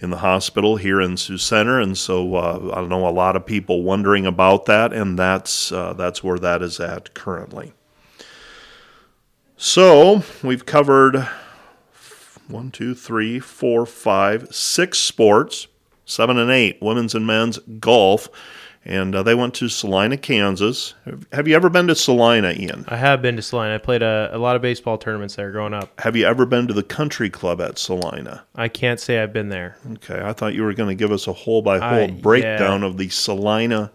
in 0.00 0.10
the 0.10 0.18
hospital 0.18 0.76
here 0.76 1.00
in 1.00 1.16
Sioux 1.16 1.38
Center, 1.38 1.80
and 1.80 1.98
so 1.98 2.36
uh, 2.36 2.72
I 2.74 2.84
know 2.84 3.08
a 3.08 3.10
lot 3.10 3.34
of 3.34 3.44
people 3.44 3.82
wondering 3.82 4.26
about 4.26 4.66
that, 4.66 4.92
and 4.92 5.18
that's 5.18 5.72
uh, 5.72 5.92
that's 5.92 6.22
where 6.22 6.38
that 6.38 6.62
is 6.62 6.78
at 6.78 7.14
currently. 7.14 7.72
So 9.56 10.22
we've 10.42 10.64
covered 10.64 11.28
one, 12.46 12.70
two, 12.70 12.94
three, 12.94 13.40
four, 13.40 13.84
five, 13.86 14.54
six 14.54 14.98
sports, 14.98 15.66
seven 16.04 16.38
and 16.38 16.50
eight, 16.50 16.78
women's 16.80 17.14
and 17.14 17.26
men's 17.26 17.58
golf, 17.58 18.28
and 18.84 19.14
uh, 19.14 19.22
they 19.22 19.34
went 19.34 19.54
to 19.54 19.68
Salina, 19.68 20.16
Kansas. 20.16 20.94
Have- 21.32 21.48
you 21.48 21.54
ever 21.54 21.68
been 21.68 21.86
to 21.88 21.94
Salina, 21.94 22.52
Ian? 22.52 22.84
I 22.88 22.96
have 22.96 23.20
been 23.22 23.36
to 23.36 23.42
Salina. 23.42 23.74
I 23.74 23.78
played 23.78 24.02
a, 24.02 24.30
a 24.32 24.38
lot 24.38 24.56
of 24.56 24.62
baseball 24.62 24.98
tournaments 24.98 25.36
there 25.36 25.50
growing 25.50 25.74
up. 25.74 26.00
Have 26.00 26.16
you 26.16 26.26
ever 26.26 26.46
been 26.46 26.66
to 26.68 26.74
the 26.74 26.82
country 26.82 27.30
club 27.30 27.60
at 27.60 27.78
Salina? 27.78 28.44
I 28.54 28.68
can't 28.68 29.00
say 29.00 29.22
I've 29.22 29.32
been 29.32 29.48
there. 29.48 29.76
Okay, 29.94 30.20
I 30.22 30.32
thought 30.32 30.54
you 30.54 30.62
were 30.62 30.74
going 30.74 30.88
to 30.88 30.94
give 30.94 31.12
us 31.12 31.26
a 31.26 31.32
hole 31.32 31.62
by 31.62 31.78
I- 31.78 31.94
hole 32.06 32.08
breakdown 32.08 32.80
yeah. 32.82 32.86
of 32.86 32.96
the 32.96 33.08
Salina 33.08 33.90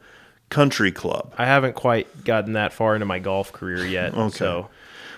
Country 0.49 0.91
Club. 0.91 1.33
I 1.37 1.45
haven't 1.45 1.73
quite 1.73 2.25
gotten 2.25 2.53
that 2.53 2.73
far 2.73 2.93
into 2.95 3.07
my 3.07 3.19
golf 3.19 3.51
career 3.51 3.85
yet. 3.85 4.13
Okay. 4.23 4.37
So 4.37 4.69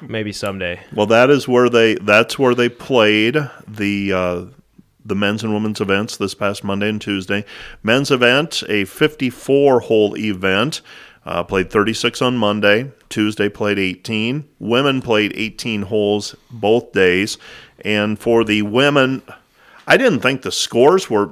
maybe 0.01 0.31
someday. 0.31 0.79
Well, 0.93 1.07
that 1.07 1.29
is 1.29 1.47
where 1.47 1.69
they 1.69 1.95
that's 1.95 2.39
where 2.39 2.55
they 2.55 2.69
played 2.69 3.35
the 3.67 4.13
uh, 4.13 4.45
the 5.05 5.15
men's 5.15 5.43
and 5.43 5.53
women's 5.53 5.79
events 5.79 6.17
this 6.17 6.33
past 6.33 6.63
Monday 6.63 6.89
and 6.89 7.01
Tuesday. 7.01 7.45
Men's 7.83 8.11
event, 8.11 8.63
a 8.67 8.85
54 8.85 9.81
hole 9.81 10.17
event. 10.17 10.81
Uh, 11.25 11.43
played 11.43 11.71
36 11.71 12.21
on 12.21 12.37
Monday. 12.37 12.91
Tuesday 13.09 13.49
played 13.49 13.79
18. 13.79 14.47
Women 14.59 15.01
played 15.01 15.33
18 15.35 15.83
holes 15.83 16.35
both 16.51 16.91
days. 16.91 17.37
And 17.83 18.19
for 18.19 18.43
the 18.43 18.61
women, 18.61 19.23
I 19.87 19.97
didn't 19.97 20.19
think 20.19 20.41
the 20.41 20.51
scores 20.51 21.09
were. 21.09 21.31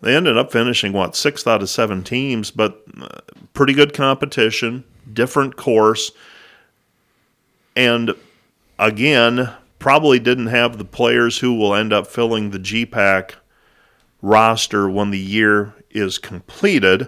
They 0.00 0.16
ended 0.16 0.36
up 0.36 0.50
finishing 0.52 0.92
what 0.92 1.16
sixth 1.16 1.46
out 1.46 1.62
of 1.62 1.70
seven 1.70 2.02
teams, 2.02 2.50
but 2.50 2.82
uh, 3.00 3.20
pretty 3.52 3.72
good 3.74 3.94
competition, 3.94 4.84
different 5.12 5.56
course 5.56 6.10
and 7.76 8.14
again, 8.78 9.50
probably 9.84 10.18
didn't 10.18 10.46
have 10.46 10.78
the 10.78 10.84
players 10.84 11.36
who 11.36 11.52
will 11.52 11.74
end 11.74 11.92
up 11.92 12.06
filling 12.06 12.48
the 12.48 12.58
GPAC 12.58 13.32
roster 14.22 14.88
when 14.88 15.10
the 15.10 15.18
year 15.18 15.74
is 15.90 16.16
completed. 16.16 17.06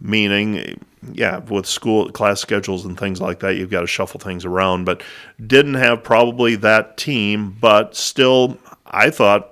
Meaning, 0.00 0.84
yeah, 1.12 1.38
with 1.38 1.66
school 1.66 2.10
class 2.10 2.40
schedules 2.40 2.84
and 2.84 2.98
things 2.98 3.20
like 3.20 3.38
that, 3.38 3.54
you've 3.54 3.70
got 3.70 3.82
to 3.82 3.86
shuffle 3.86 4.18
things 4.18 4.44
around. 4.44 4.86
But 4.86 5.04
didn't 5.46 5.74
have 5.74 6.02
probably 6.02 6.56
that 6.56 6.96
team, 6.96 7.56
but 7.60 7.94
still, 7.94 8.58
I 8.86 9.10
thought. 9.10 9.49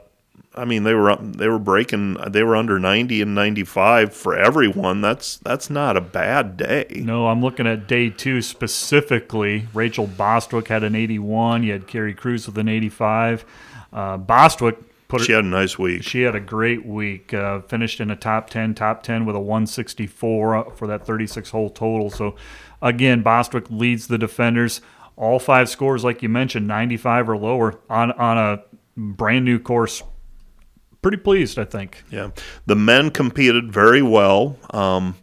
I 0.58 0.64
mean, 0.64 0.82
they 0.82 0.94
were 0.94 1.16
they 1.20 1.48
were 1.48 1.58
breaking. 1.58 2.18
They 2.28 2.42
were 2.42 2.56
under 2.56 2.78
ninety 2.78 3.22
and 3.22 3.34
ninety 3.34 3.64
five 3.64 4.12
for 4.12 4.36
everyone. 4.36 5.00
That's 5.00 5.36
that's 5.38 5.70
not 5.70 5.96
a 5.96 6.00
bad 6.00 6.56
day. 6.56 6.86
No, 7.04 7.28
I'm 7.28 7.40
looking 7.40 7.66
at 7.66 7.86
day 7.86 8.10
two 8.10 8.42
specifically. 8.42 9.68
Rachel 9.72 10.06
Bostwick 10.06 10.68
had 10.68 10.82
an 10.82 10.94
81. 10.94 11.62
You 11.62 11.72
had 11.72 11.86
Carrie 11.86 12.14
Cruz 12.14 12.46
with 12.46 12.58
an 12.58 12.68
85. 12.68 13.44
Uh, 13.92 14.16
Bostwick 14.16 14.76
put 15.08 15.22
She 15.22 15.32
had 15.32 15.44
a 15.44 15.48
nice 15.48 15.78
week. 15.78 16.02
She 16.02 16.22
had 16.22 16.34
a 16.34 16.40
great 16.40 16.84
week. 16.86 17.32
Uh, 17.32 17.60
finished 17.62 18.00
in 18.00 18.10
a 18.10 18.16
top 18.16 18.50
10, 18.50 18.74
top 18.74 19.02
10 19.02 19.24
with 19.24 19.34
a 19.34 19.40
164 19.40 20.72
for 20.76 20.86
that 20.86 21.04
36 21.04 21.50
hole 21.50 21.70
total. 21.70 22.10
So, 22.10 22.36
again, 22.80 23.22
Bostwick 23.22 23.70
leads 23.70 24.06
the 24.06 24.18
defenders. 24.18 24.80
All 25.16 25.38
five 25.38 25.68
scores, 25.68 26.04
like 26.04 26.22
you 26.22 26.28
mentioned, 26.28 26.68
95 26.68 27.30
or 27.30 27.36
lower 27.36 27.80
on, 27.90 28.12
on 28.12 28.38
a 28.38 28.62
brand 28.96 29.44
new 29.44 29.58
course. 29.58 30.02
Pretty 31.02 31.18
pleased, 31.18 31.58
I 31.58 31.64
think. 31.64 32.02
Yeah, 32.10 32.30
the 32.66 32.76
men 32.76 33.10
competed 33.10 33.72
very 33.72 34.02
well. 34.02 34.58
Um, 34.70 35.16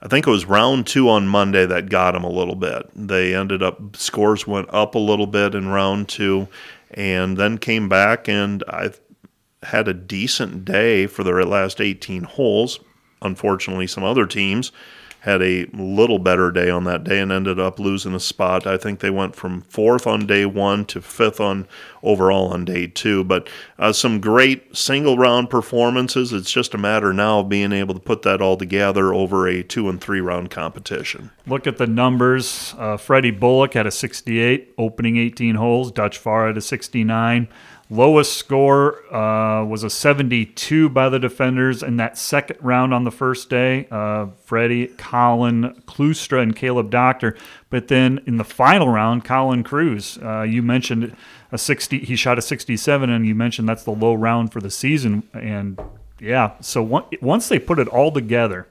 I 0.00 0.06
think 0.06 0.26
it 0.26 0.30
was 0.30 0.46
round 0.46 0.86
two 0.86 1.08
on 1.08 1.26
Monday 1.26 1.66
that 1.66 1.90
got 1.90 2.12
them 2.12 2.22
a 2.22 2.30
little 2.30 2.54
bit. 2.54 2.88
They 2.94 3.34
ended 3.34 3.62
up 3.62 3.96
scores 3.96 4.46
went 4.46 4.72
up 4.72 4.94
a 4.94 5.00
little 5.00 5.26
bit 5.26 5.54
in 5.54 5.68
round 5.68 6.08
two, 6.08 6.46
and 6.92 7.36
then 7.36 7.58
came 7.58 7.88
back 7.88 8.28
and 8.28 8.62
I 8.68 8.90
had 9.64 9.88
a 9.88 9.94
decent 9.94 10.64
day 10.64 11.06
for 11.06 11.24
their 11.24 11.44
last 11.44 11.80
18 11.80 12.22
holes. 12.22 12.78
Unfortunately, 13.20 13.88
some 13.88 14.04
other 14.04 14.26
teams 14.26 14.70
had 15.28 15.42
a 15.42 15.66
little 15.74 16.18
better 16.18 16.50
day 16.50 16.70
on 16.70 16.84
that 16.84 17.04
day 17.04 17.20
and 17.20 17.30
ended 17.30 17.60
up 17.60 17.78
losing 17.78 18.14
a 18.14 18.20
spot. 18.20 18.66
I 18.66 18.78
think 18.78 19.00
they 19.00 19.10
went 19.10 19.36
from 19.36 19.60
fourth 19.62 20.06
on 20.06 20.26
day 20.26 20.46
one 20.46 20.86
to 20.86 21.02
fifth 21.02 21.38
on 21.38 21.68
overall 22.02 22.48
on 22.48 22.64
day 22.64 22.86
two. 22.86 23.24
But 23.24 23.48
uh, 23.78 23.92
some 23.92 24.20
great 24.20 24.74
single 24.74 25.18
round 25.18 25.50
performances. 25.50 26.32
It's 26.32 26.50
just 26.50 26.72
a 26.72 26.78
matter 26.78 27.12
now 27.12 27.40
of 27.40 27.48
being 27.48 27.72
able 27.72 27.92
to 27.92 28.00
put 28.00 28.22
that 28.22 28.40
all 28.40 28.56
together 28.56 29.12
over 29.12 29.46
a 29.46 29.62
two 29.62 29.90
and 29.90 30.00
three 30.00 30.20
round 30.20 30.50
competition. 30.50 31.30
Look 31.46 31.66
at 31.66 31.76
the 31.76 31.86
numbers. 31.86 32.74
Uh, 32.78 32.96
Freddie 32.96 33.30
Bullock 33.30 33.74
had 33.74 33.86
a 33.86 33.90
68, 33.90 34.74
opening 34.78 35.18
18 35.18 35.56
holes. 35.56 35.92
Dutch 35.92 36.16
Farr 36.16 36.46
had 36.46 36.56
a 36.56 36.62
69. 36.62 37.48
Lowest 37.90 38.36
score 38.36 39.02
uh, 39.14 39.64
was 39.64 39.82
a 39.82 39.88
72 39.88 40.90
by 40.90 41.08
the 41.08 41.18
defenders 41.18 41.82
in 41.82 41.96
that 41.96 42.18
second 42.18 42.58
round 42.60 42.92
on 42.92 43.04
the 43.04 43.10
first 43.10 43.48
day. 43.48 43.88
Uh, 43.90 44.26
Freddie, 44.44 44.88
Colin 44.88 45.74
Klustra, 45.86 46.42
and 46.42 46.54
Caleb 46.54 46.90
Doctor. 46.90 47.34
But 47.70 47.88
then 47.88 48.20
in 48.26 48.36
the 48.36 48.44
final 48.44 48.90
round, 48.90 49.24
Colin 49.24 49.64
Cruz, 49.64 50.18
uh, 50.22 50.42
you 50.42 50.62
mentioned 50.62 51.16
a 51.50 51.56
60. 51.56 52.00
He 52.00 52.14
shot 52.14 52.38
a 52.38 52.42
67, 52.42 53.08
and 53.08 53.26
you 53.26 53.34
mentioned 53.34 53.66
that's 53.66 53.84
the 53.84 53.92
low 53.92 54.12
round 54.12 54.52
for 54.52 54.60
the 54.60 54.70
season. 54.70 55.22
And 55.32 55.80
yeah, 56.20 56.52
so 56.60 56.82
one, 56.82 57.04
once 57.22 57.48
they 57.48 57.58
put 57.58 57.78
it 57.78 57.88
all 57.88 58.12
together, 58.12 58.66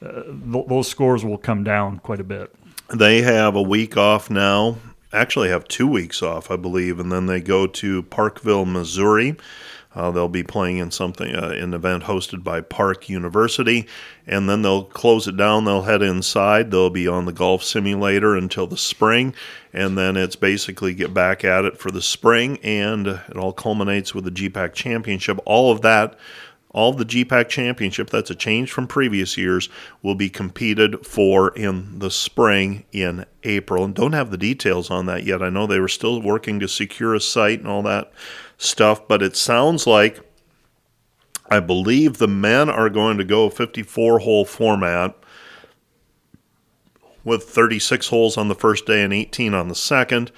th- 0.00 0.66
those 0.68 0.86
scores 0.86 1.24
will 1.24 1.38
come 1.38 1.64
down 1.64 1.98
quite 1.98 2.20
a 2.20 2.24
bit. 2.24 2.54
They 2.94 3.22
have 3.22 3.56
a 3.56 3.62
week 3.62 3.96
off 3.96 4.30
now. 4.30 4.76
Actually, 5.14 5.48
have 5.48 5.68
two 5.68 5.86
weeks 5.86 6.22
off, 6.22 6.50
I 6.50 6.56
believe, 6.56 6.98
and 6.98 7.12
then 7.12 7.26
they 7.26 7.40
go 7.40 7.68
to 7.68 8.02
Parkville, 8.02 8.64
Missouri. 8.64 9.36
Uh, 9.94 10.10
they'll 10.10 10.28
be 10.28 10.42
playing 10.42 10.78
in 10.78 10.90
something, 10.90 11.36
uh, 11.36 11.50
an 11.50 11.72
event 11.72 12.02
hosted 12.02 12.42
by 12.42 12.60
Park 12.60 13.08
University, 13.08 13.86
and 14.26 14.48
then 14.48 14.62
they'll 14.62 14.82
close 14.82 15.28
it 15.28 15.36
down. 15.36 15.64
They'll 15.64 15.82
head 15.82 16.02
inside. 16.02 16.72
They'll 16.72 16.90
be 16.90 17.06
on 17.06 17.26
the 17.26 17.32
golf 17.32 17.62
simulator 17.62 18.34
until 18.34 18.66
the 18.66 18.76
spring, 18.76 19.34
and 19.72 19.96
then 19.96 20.16
it's 20.16 20.34
basically 20.34 20.94
get 20.94 21.14
back 21.14 21.44
at 21.44 21.64
it 21.64 21.78
for 21.78 21.92
the 21.92 22.02
spring, 22.02 22.58
and 22.64 23.06
it 23.06 23.36
all 23.36 23.52
culminates 23.52 24.14
with 24.14 24.24
the 24.24 24.32
GPAC 24.32 24.72
Championship. 24.72 25.38
All 25.44 25.70
of 25.70 25.82
that 25.82 26.18
all 26.74 26.92
the 26.92 27.04
GPAC 27.04 27.48
championship, 27.48 28.10
that's 28.10 28.30
a 28.30 28.34
change 28.34 28.72
from 28.72 28.88
previous 28.88 29.38
years, 29.38 29.68
will 30.02 30.16
be 30.16 30.28
competed 30.28 31.06
for 31.06 31.54
in 31.56 32.00
the 32.00 32.10
spring 32.10 32.84
in 32.90 33.24
April. 33.44 33.84
And 33.84 33.94
don't 33.94 34.12
have 34.12 34.32
the 34.32 34.36
details 34.36 34.90
on 34.90 35.06
that 35.06 35.22
yet. 35.22 35.40
I 35.40 35.50
know 35.50 35.66
they 35.66 35.78
were 35.78 35.88
still 35.88 36.20
working 36.20 36.58
to 36.60 36.68
secure 36.68 37.14
a 37.14 37.20
site 37.20 37.60
and 37.60 37.68
all 37.68 37.82
that 37.84 38.12
stuff, 38.58 39.06
but 39.06 39.22
it 39.22 39.36
sounds 39.36 39.86
like 39.86 40.20
I 41.48 41.60
believe 41.60 42.18
the 42.18 42.28
men 42.28 42.68
are 42.68 42.90
going 42.90 43.18
to 43.18 43.24
go 43.24 43.48
54 43.50 44.18
hole 44.18 44.44
format 44.44 45.16
with 47.22 47.44
36 47.44 48.08
holes 48.08 48.36
on 48.36 48.48
the 48.48 48.54
first 48.54 48.84
day 48.84 49.02
and 49.02 49.12
18 49.12 49.54
on 49.54 49.68
the 49.68 49.74
second. 49.76 50.32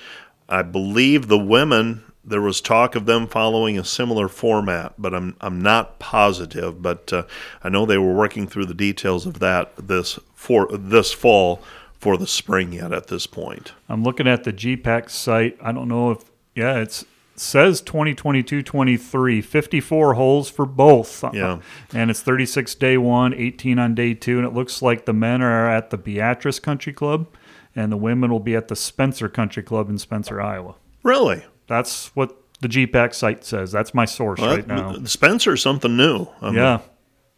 I 0.49 0.63
believe 0.63 1.29
the 1.29 1.39
women 1.39 2.05
there 2.27 2.41
was 2.41 2.61
talk 2.61 2.95
of 2.95 3.07
them 3.07 3.27
following 3.27 3.79
a 3.79 3.85
similar 3.85 4.29
format, 4.29 4.95
but 4.99 5.15
I'm 5.15 5.37
I'm 5.41 5.61
not 5.61 5.99
positive. 5.99 6.83
But 6.83 7.13
uh, 7.13 7.23
I 7.63 7.69
know 7.69 7.87
they 7.87 7.99
were 7.99 8.15
working 8.15 8.47
through 8.47 8.67
the 8.67 8.75
details 8.75 9.27
of 9.27 9.39
that 9.39 9.73
this 9.77 10.19
for 10.35 10.69
this 10.77 11.13
fall 11.13 11.63
for 11.99 12.17
the 12.17 12.27
spring 12.27 12.73
yet 12.73 12.93
at 12.93 13.07
this 13.07 13.27
point. 13.27 13.73
I'm 13.89 14.03
looking 14.03 14.29
at 14.29 14.45
the 14.45 14.53
GPAC 14.53 15.09
site. 15.11 15.57
I 15.63 15.73
don't 15.73 15.89
know 15.89 16.11
if, 16.11 16.31
yeah, 16.55 16.77
it's 16.79 17.05
says 17.39 17.83
2022-23, 17.83 19.45
54 19.45 20.15
holes 20.15 20.51
for 20.51 20.67
both. 20.67 21.25
Yeah. 21.35 21.59
And 21.93 22.11
it's 22.11 22.23
36 22.23 22.75
day 22.77 22.97
one, 22.97 23.35
18 23.35 23.79
on 23.79 23.95
day 23.95 24.15
two. 24.15 24.39
And 24.39 24.47
it 24.47 24.55
looks 24.55 24.81
like 24.81 25.05
the 25.05 25.13
men 25.13 25.43
are 25.43 25.69
at 25.69 25.91
the 25.91 25.99
Beatrice 25.99 26.59
Country 26.59 26.93
Club 26.93 27.29
and 27.75 27.93
the 27.93 27.97
women 27.97 28.31
will 28.31 28.41
be 28.41 28.57
at 28.57 28.69
the 28.69 28.77
Spencer 28.77 29.29
Country 29.29 29.63
Club 29.63 29.91
in 29.91 29.99
Spencer, 29.99 30.41
Iowa. 30.41 30.77
Really, 31.03 31.45
That's 31.67 32.15
what 32.15 32.37
the 32.61 32.69
GPAC 32.69 33.15
site 33.15 33.45
says. 33.45 33.73
That's 33.73 33.93
my 33.95 34.05
source 34.05 34.41
Well, 34.41 34.57
right 34.57 34.67
now. 34.67 34.95
Spencer's 35.05 35.63
something 35.63 35.97
new. 35.97 36.27
I 36.41 36.47
mean, 36.47 36.55
Yeah. 36.57 36.81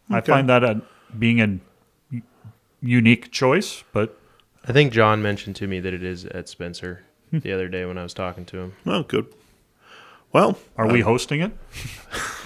I 0.09 0.21
find 0.21 0.49
that 0.49 0.63
a, 0.63 0.81
being 1.17 1.39
a 1.41 2.21
unique 2.81 3.31
choice, 3.31 3.83
but 3.93 4.17
I 4.67 4.71
think 4.71 4.91
John 4.91 5.21
mentioned 5.21 5.55
to 5.57 5.67
me 5.67 5.79
that 5.79 5.93
it 5.93 6.03
is 6.03 6.25
at 6.25 6.49
Spencer 6.49 7.03
the 7.31 7.51
other 7.51 7.67
day 7.67 7.85
when 7.85 7.97
I 7.97 8.03
was 8.03 8.13
talking 8.13 8.45
to 8.45 8.57
him. 8.57 8.73
Oh, 8.85 9.03
good. 9.03 9.27
Well, 10.31 10.57
are 10.77 10.87
we 10.87 11.01
uh, 11.01 11.05
hosting 11.05 11.41
it? 11.41 11.51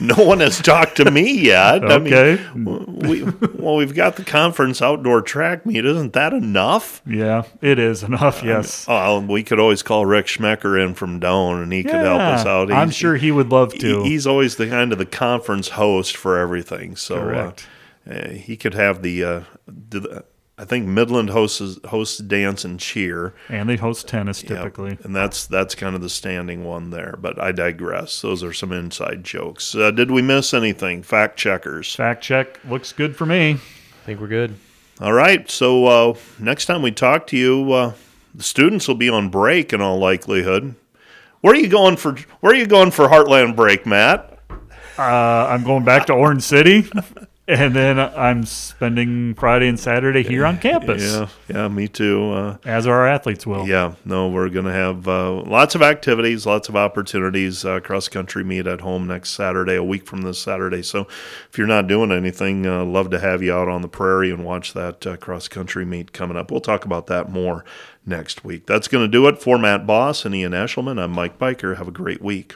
no 0.00 0.14
one 0.16 0.40
has 0.40 0.60
talked 0.60 0.96
to 0.96 1.10
me 1.10 1.40
yet. 1.46 1.84
I 1.84 1.98
mean, 1.98 2.94
we 2.96 3.22
well, 3.24 3.76
we've 3.76 3.94
got 3.94 4.16
the 4.16 4.24
conference 4.24 4.80
outdoor 4.82 5.22
track 5.22 5.64
meet. 5.66 5.84
Isn't 5.84 6.12
that 6.12 6.32
enough? 6.32 7.02
Yeah, 7.06 7.42
it 7.60 7.78
is 7.78 8.02
enough. 8.02 8.42
Yes. 8.42 8.86
Oh, 8.88 9.20
we 9.20 9.42
could 9.42 9.58
always 9.60 9.82
call 9.82 10.06
Rick 10.06 10.26
Schmecker 10.26 10.82
in 10.82 10.94
from 10.94 11.18
Down, 11.20 11.60
and 11.62 11.72
he 11.72 11.82
could 11.82 11.94
help 11.94 12.20
us 12.20 12.44
Yeah, 12.44 12.52
out. 12.52 12.72
I'm 12.72 12.90
sure 12.90 13.16
he 13.16 13.30
would 13.32 13.50
love 13.50 13.72
to. 13.74 14.02
he- 14.02 14.10
he's 14.10 14.26
always 14.26 14.56
the 14.56 14.68
kind 14.68 14.92
of 14.92 14.98
the 14.98 15.06
conference 15.06 15.70
host 15.70 16.16
for 16.16 16.38
everything. 16.38 16.96
So 16.96 17.16
uh, 17.16 17.20
Correct. 17.20 17.66
uh, 18.10 18.28
he 18.30 18.56
could 18.56 18.74
have 18.74 19.02
the. 19.02 19.24
Uh, 19.24 19.40
the 19.66 20.24
I 20.62 20.64
think 20.64 20.86
Midland 20.86 21.30
hosts 21.30 21.78
hosts 21.86 22.18
dance 22.18 22.64
and 22.64 22.78
cheer. 22.78 23.34
And 23.48 23.68
they 23.68 23.74
host 23.76 24.06
tennis 24.06 24.42
Yep. 24.44 24.48
typically. 24.48 24.96
and 25.02 25.14
that's 25.14 25.44
that's 25.46 25.74
kind 25.74 25.96
of 25.96 26.02
the 26.02 26.08
standing 26.08 26.62
one 26.64 26.90
there. 26.90 27.16
But 27.20 27.42
I 27.42 27.50
digress. 27.50 28.22
Those 28.22 28.44
are 28.44 28.52
some 28.52 28.70
inside 28.70 29.24
jokes. 29.24 29.74
Uh, 29.74 29.90
did 29.90 30.12
we 30.12 30.22
miss 30.22 30.54
anything? 30.54 31.02
Fact 31.02 31.36
checkers. 31.36 31.92
Fact 31.94 32.22
check 32.22 32.60
looks 32.68 32.92
good 32.92 33.16
for 33.16 33.26
me. 33.26 33.54
I 33.54 34.06
think 34.06 34.20
we're 34.20 34.28
good. 34.28 34.54
All 35.00 35.12
right. 35.12 35.50
So 35.50 35.86
uh, 35.86 36.14
next 36.38 36.66
time 36.66 36.80
we 36.80 36.92
talk 36.92 37.26
to 37.28 37.36
you, 37.36 37.72
uh, 37.72 37.92
the 38.32 38.44
students 38.44 38.86
will 38.86 38.94
be 38.94 39.08
on 39.08 39.30
break 39.30 39.72
in 39.72 39.80
all 39.80 39.98
likelihood. 39.98 40.76
Where 41.40 41.54
are 41.54 41.58
you 41.58 41.66
going 41.68 41.96
for? 41.96 42.14
Where 42.38 42.52
are 42.52 42.56
you 42.56 42.66
going 42.66 42.92
for 42.92 43.08
Heartland 43.08 43.56
break, 43.56 43.84
Matt? 43.84 44.38
Uh, 44.96 45.02
I'm 45.50 45.64
going 45.64 45.84
back 45.84 46.06
to 46.06 46.12
Orange 46.12 46.44
City, 46.44 46.86
and 47.48 47.74
then 47.74 47.98
I'm 47.98 48.44
spending 48.44 49.34
Friday 49.34 49.66
and 49.66 49.78
Saturday 49.78 50.22
here 50.22 50.46
on 50.46 50.58
campus, 50.58 51.02
Yeah, 51.02 51.28
yeah, 51.48 51.68
me 51.68 51.88
too. 51.88 52.30
Uh, 52.32 52.56
as 52.64 52.86
our 52.86 53.06
athletes 53.06 53.44
will. 53.44 53.66
yeah, 53.66 53.94
no, 54.04 54.28
we're 54.28 54.48
going 54.48 54.66
to 54.66 54.72
have 54.72 55.08
uh, 55.08 55.32
lots 55.42 55.74
of 55.74 55.82
activities, 55.82 56.46
lots 56.46 56.68
of 56.68 56.76
opportunities. 56.76 57.64
Uh, 57.64 57.80
Cross 57.80 58.08
country 58.10 58.44
meet 58.44 58.66
at 58.68 58.80
home 58.80 59.08
next 59.08 59.30
Saturday, 59.30 59.74
a 59.74 59.82
week 59.82 60.06
from 60.06 60.22
this 60.22 60.38
Saturday. 60.38 60.82
So 60.82 61.08
if 61.50 61.58
you're 61.58 61.66
not 61.66 61.88
doing 61.88 62.12
anything, 62.12 62.64
uh, 62.64 62.84
love 62.84 63.10
to 63.10 63.18
have 63.18 63.42
you 63.42 63.52
out 63.52 63.68
on 63.68 63.82
the 63.82 63.88
prairie 63.88 64.30
and 64.30 64.44
watch 64.44 64.72
that 64.74 65.04
uh, 65.04 65.16
cross 65.16 65.48
country 65.48 65.84
meet 65.84 66.12
coming 66.12 66.36
up. 66.36 66.50
We'll 66.52 66.60
talk 66.60 66.84
about 66.84 67.08
that 67.08 67.28
more 67.28 67.64
next 68.06 68.44
week. 68.44 68.66
That's 68.66 68.86
going 68.86 69.04
to 69.04 69.10
do 69.10 69.26
it 69.26 69.42
for 69.42 69.58
Matt 69.58 69.84
Boss 69.86 70.24
and 70.24 70.34
Ian 70.34 70.52
Eshelman. 70.52 71.02
I'm 71.02 71.10
Mike 71.10 71.38
Biker. 71.38 71.76
Have 71.76 71.88
a 71.88 71.92
great 71.92 72.22
week. 72.22 72.54